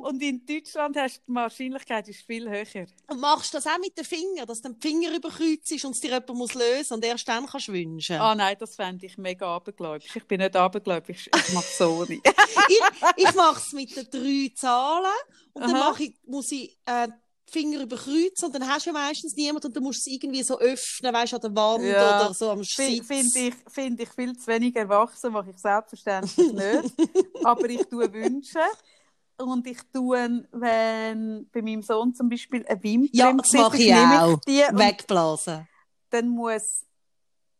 [0.03, 2.87] Und in Deutschland hast die Wahrscheinlichkeit ist viel höher.
[3.09, 5.93] Und machst du das auch mit den Fingern, dass du den Finger überkreuzt ist und
[5.93, 8.17] es dir jemand muss lösen und erst dann kannst du wünschen?
[8.17, 10.15] Ah nein, das fände ich mega abergläubisch.
[10.15, 12.27] Ich bin nicht abergläubisch, ich mache so nicht.
[12.69, 12.81] ich
[13.17, 15.07] ich mache es mit den drei Zahlen
[15.55, 15.91] und dann Aha.
[15.91, 17.09] mache ich, muss ich äh,
[17.49, 20.43] Finger überkreuzen und dann hast du ja meistens niemanden und dann musst du es irgendwie
[20.43, 22.17] so öffnen, weißt du, an der Wand Ja.
[22.25, 23.07] oder so am Sitz.
[23.07, 26.95] Finde ich, find ich viel zu wenig erwachsen, mache ich selbstverständlich nicht.
[27.45, 28.59] Aber ich tue Wünsche.
[29.39, 33.63] Und ich tue, wenn bei meinem Sohn zum Beispiel eine Wimper Ja, im das Gesicht
[33.65, 34.41] mache ich auch.
[34.49, 35.69] die Wegblasen.
[36.11, 36.86] dann muss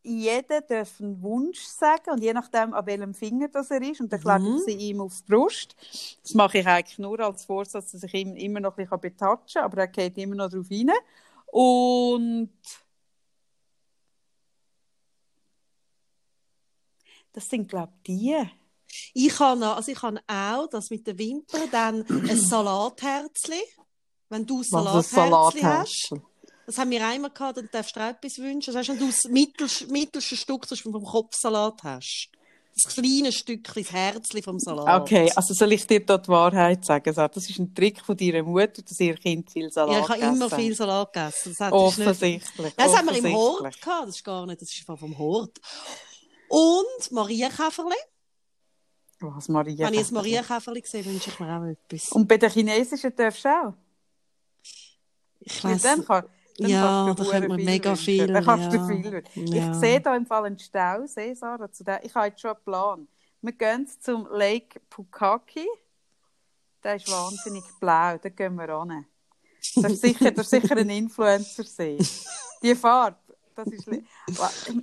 [0.07, 4.11] jeder darf einen Wunsch sagen und je nachdem, an welchem Finger das er ist, und
[4.11, 4.59] dann klebe Mhm.
[4.65, 5.75] sie ihm auf die Brust.
[6.23, 9.61] Das mache ich eigentlich nur als Vorsatz, dass ich ihn immer noch ein bisschen betatschen
[9.61, 10.91] kann, aber er geht immer noch drauf rein.
[11.47, 12.49] Und
[17.33, 18.35] das sind, glaube ich, die.
[19.13, 23.61] Ich habe also ich habe auch das mit den Wimpern, dann ein Salatherzli.
[24.29, 26.13] Wenn du ein Salatherzli hast.
[26.67, 28.73] Das haben wir einmal gehabt, dann darfst du dir auch etwas wünschen.
[28.73, 32.29] Das heißt, wenn du das mittelste, mittelste Stück zum Beispiel vom Kopfsalat hast.
[32.73, 35.01] Das kleine Stückchen, das Herzli vom Salat.
[35.01, 37.11] Okay, also soll ich dir da die Wahrheit sagen?
[37.11, 37.29] Sarah?
[37.29, 40.19] Das ist ein Trick von deiner Mutter, dass ihr Kind viel Salat Ja, ich habe
[40.19, 41.55] immer gegessen viel Salat gegessen.
[41.57, 42.73] Das, das ist nicht, Offensichtlich.
[42.75, 43.33] das haben wir im offensichtlich.
[43.33, 44.07] Hort gehabt.
[44.09, 45.57] Das ist gar nicht, das ist vom Hort.
[46.49, 47.95] Und Marienkäferli.
[49.21, 49.87] Was, Maria?
[49.87, 52.11] Wenn ich ein Marienkäferli sehe, wünsche ich mir auch etwas.
[52.11, 53.73] Und bei den Chinesischen darfst du auch.
[55.39, 56.27] Ich Weil weiss,
[56.57, 58.05] dann Ja, du da könnte man viel mega wünschen.
[58.05, 58.87] viel, Dann kannst du ja.
[58.87, 59.47] viel wünschen.
[59.47, 59.71] Ja.
[59.71, 61.97] Ich sehe da im Fall einen Stausee, Sarah, zu dem.
[62.03, 63.07] Ich habe jetzt schon einen Plan.
[63.41, 65.67] Wir gehen zum Lake Pukaki.
[66.83, 69.05] Der ist wahnsinnig blau, da gehen wir ran.
[69.75, 71.97] Das ist sicher, das ist sicher ein Influencer-See.
[72.61, 73.17] Die Farbe,
[73.55, 73.87] das ist...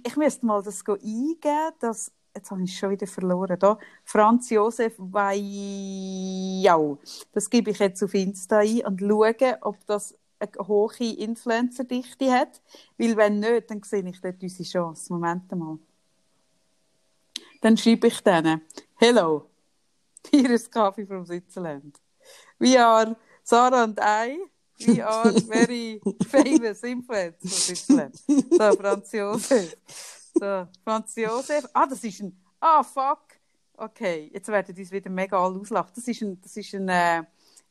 [0.04, 2.12] Ich müsste mal das eingeben, dass...
[2.36, 3.56] Jetzt habe ich es schon wieder verloren.
[3.60, 6.98] Da, Franz Josef Weijau.
[7.32, 10.18] Das gebe ich jetzt auf Insta ein und schaue, ob das
[10.58, 12.60] eine hohe Influencer-Dichte hat.
[12.98, 15.12] Weil wenn nicht, dann sehe ich dort unsere Chance.
[15.12, 15.78] Moment mal.
[17.60, 18.60] Dann schreibe ich denen,
[18.96, 19.48] Hello,
[20.30, 21.98] hier ist Kaffee from Switzerland.
[22.58, 24.38] We are Sarah and I.
[24.86, 28.14] We are very famous influencers from Switzerland.
[28.50, 29.76] So, Franz Josef.
[30.34, 31.64] So, Franz Josef.
[31.72, 32.36] Ah, das ist ein.
[32.60, 33.20] Ah, fuck.
[33.76, 35.92] Okay, jetzt werden uns wieder mega alle auslachen.
[35.94, 37.22] Das ist ein, das ist ein, äh,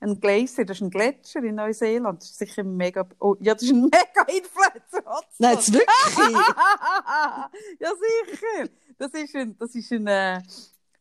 [0.03, 2.21] ein Glacier, das ist ein Gletscher in Neuseeland.
[2.21, 3.07] Das ist sicher ein mega.
[3.19, 5.03] Oh, ja, das ist ein mega Influencer.
[5.39, 6.37] Nein, jetzt wirklich?
[7.79, 8.69] ja, sicher.
[8.97, 10.41] Das ist ein, das ist ein, äh,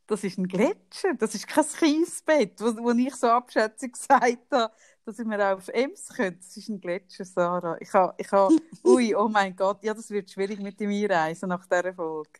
[0.07, 1.15] das ist ein Gletscher.
[1.15, 4.73] Das ist kein Kiesbett, wo, wo ich so abschätzig gesagt habe,
[5.05, 6.39] dass ich mir auch auf Ems könnte.
[6.39, 7.77] Das ist ein Gletscher, Sarah.
[7.81, 11.49] Ich habe, ich habe, ui, oh mein Gott, ja, das wird schwierig mit dem Einreisen
[11.49, 12.31] nach dieser Folge.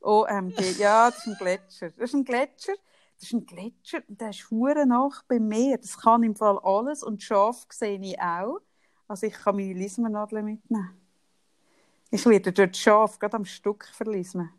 [0.00, 1.90] OMG, ja, das ist ein Gletscher.
[1.90, 2.74] Das ist ein Gletscher.
[3.18, 5.78] Das ist ein Gletscher und der ist hure nach beim Meer.
[5.78, 8.60] Das kann im Fall alles und Schaf sehe ich auch.
[9.08, 10.90] Also ich kann meine Lismernadeln mitnehmen.
[12.10, 14.50] Ich werde dort Schaf gerade am Stück verlismen.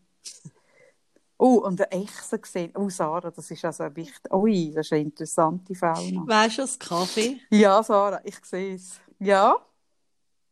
[1.37, 2.71] Oh, und eine Echse gesehen.
[2.75, 4.33] Oh, Sarah, das ist also wichtig.
[4.33, 6.23] Ui, das ist eine interessante Fauna.
[6.25, 7.41] Weißt du, das Kaffee?
[7.49, 8.99] Ja, Sarah, ich sehe es.
[9.19, 9.57] Ja?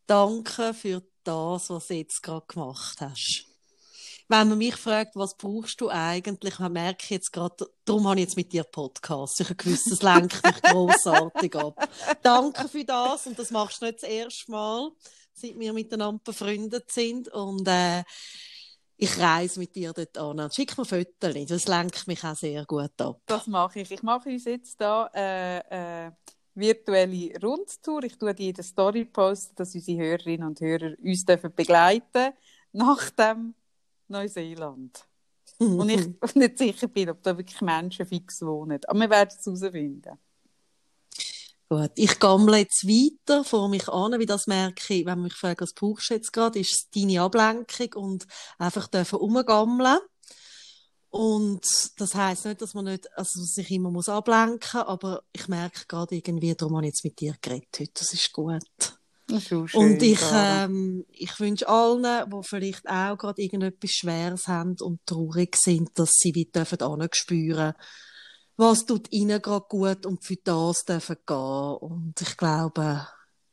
[0.05, 3.52] Danke für das, was du jetzt gerade gemacht hast.
[4.27, 8.19] Wenn man mich fragt, was brauchst du eigentlich, dann merke ich jetzt gerade, darum habe
[8.19, 9.39] ich jetzt mit dir Podcast.
[9.41, 11.89] Ich habe gewusst, das lenkt mich grossartig ab.
[12.21, 14.91] Danke für das und das machst du nicht das erste Mal,
[15.33, 18.03] seit wir miteinander befreundet sind und äh,
[18.95, 20.49] ich reise mit dir dort an.
[20.51, 23.21] Schick mir Fotos, das lenkt mich auch sehr gut ab.
[23.25, 23.91] Das mache ich.
[23.91, 26.11] Ich mache uns jetzt da äh, äh,
[26.55, 28.03] virtuelle Rundtour.
[28.03, 32.33] Ich tue die in der Story posten, dass unsere Hörerinnen und Hörer uns dürfen begleiten
[32.71, 33.55] nach dem
[34.07, 35.07] Neuseeland.
[35.59, 38.79] Und ich nicht sicher bin, ob da wirklich Menschen fix wohnen.
[38.87, 40.17] Aber wir werden es herausfinden.
[41.69, 45.33] Gut, ich gammle jetzt weiter vor mich an, wie das merke ich, wenn man mich
[45.33, 48.27] fragt, was brauchst du jetzt gerade, ist es deine Ablenkung und
[48.59, 49.97] einfach dürfen rumgammeln.
[51.09, 51.65] Und
[51.97, 56.15] das heisst nicht, dass man nicht, also sich immer muss ablenken, aber ich merke gerade
[56.15, 57.91] irgendwie, darum habe ich jetzt mit dir geredet heute.
[57.93, 58.61] Das ist gut.
[59.73, 65.55] Und ich, ähm, ich wünsche allen, die vielleicht auch gerade irgendetwas Schweres haben und traurig
[65.55, 67.73] sind, dass sie wie dürfen spüren,
[68.57, 71.77] was tut ihnen gerade gut und für das dürfen gehen.
[71.79, 73.07] Und ich glaube,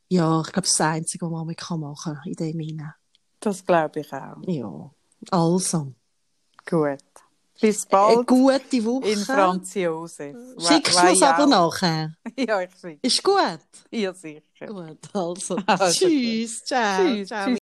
[0.08, 2.94] ja, ich glaube, das ist das Einzige, was man machen kann in dem hinein.
[3.38, 4.36] Das glaube ich auch.
[4.46, 4.90] Ja.
[5.30, 5.94] Also,
[6.68, 6.98] Gut.
[7.61, 9.08] Bis eine bald gute Woche.
[9.08, 10.36] in Franz Josef.
[10.58, 12.14] Schickst du es aber nachher?
[12.36, 12.98] Ja, ich schicke.
[13.02, 13.61] Ist gut?
[13.90, 14.66] Ja, sicher.
[14.66, 15.56] Gut, also.
[15.66, 17.04] Also tschüss, ciao.
[17.04, 17.59] Tschüss, ciao tschüss.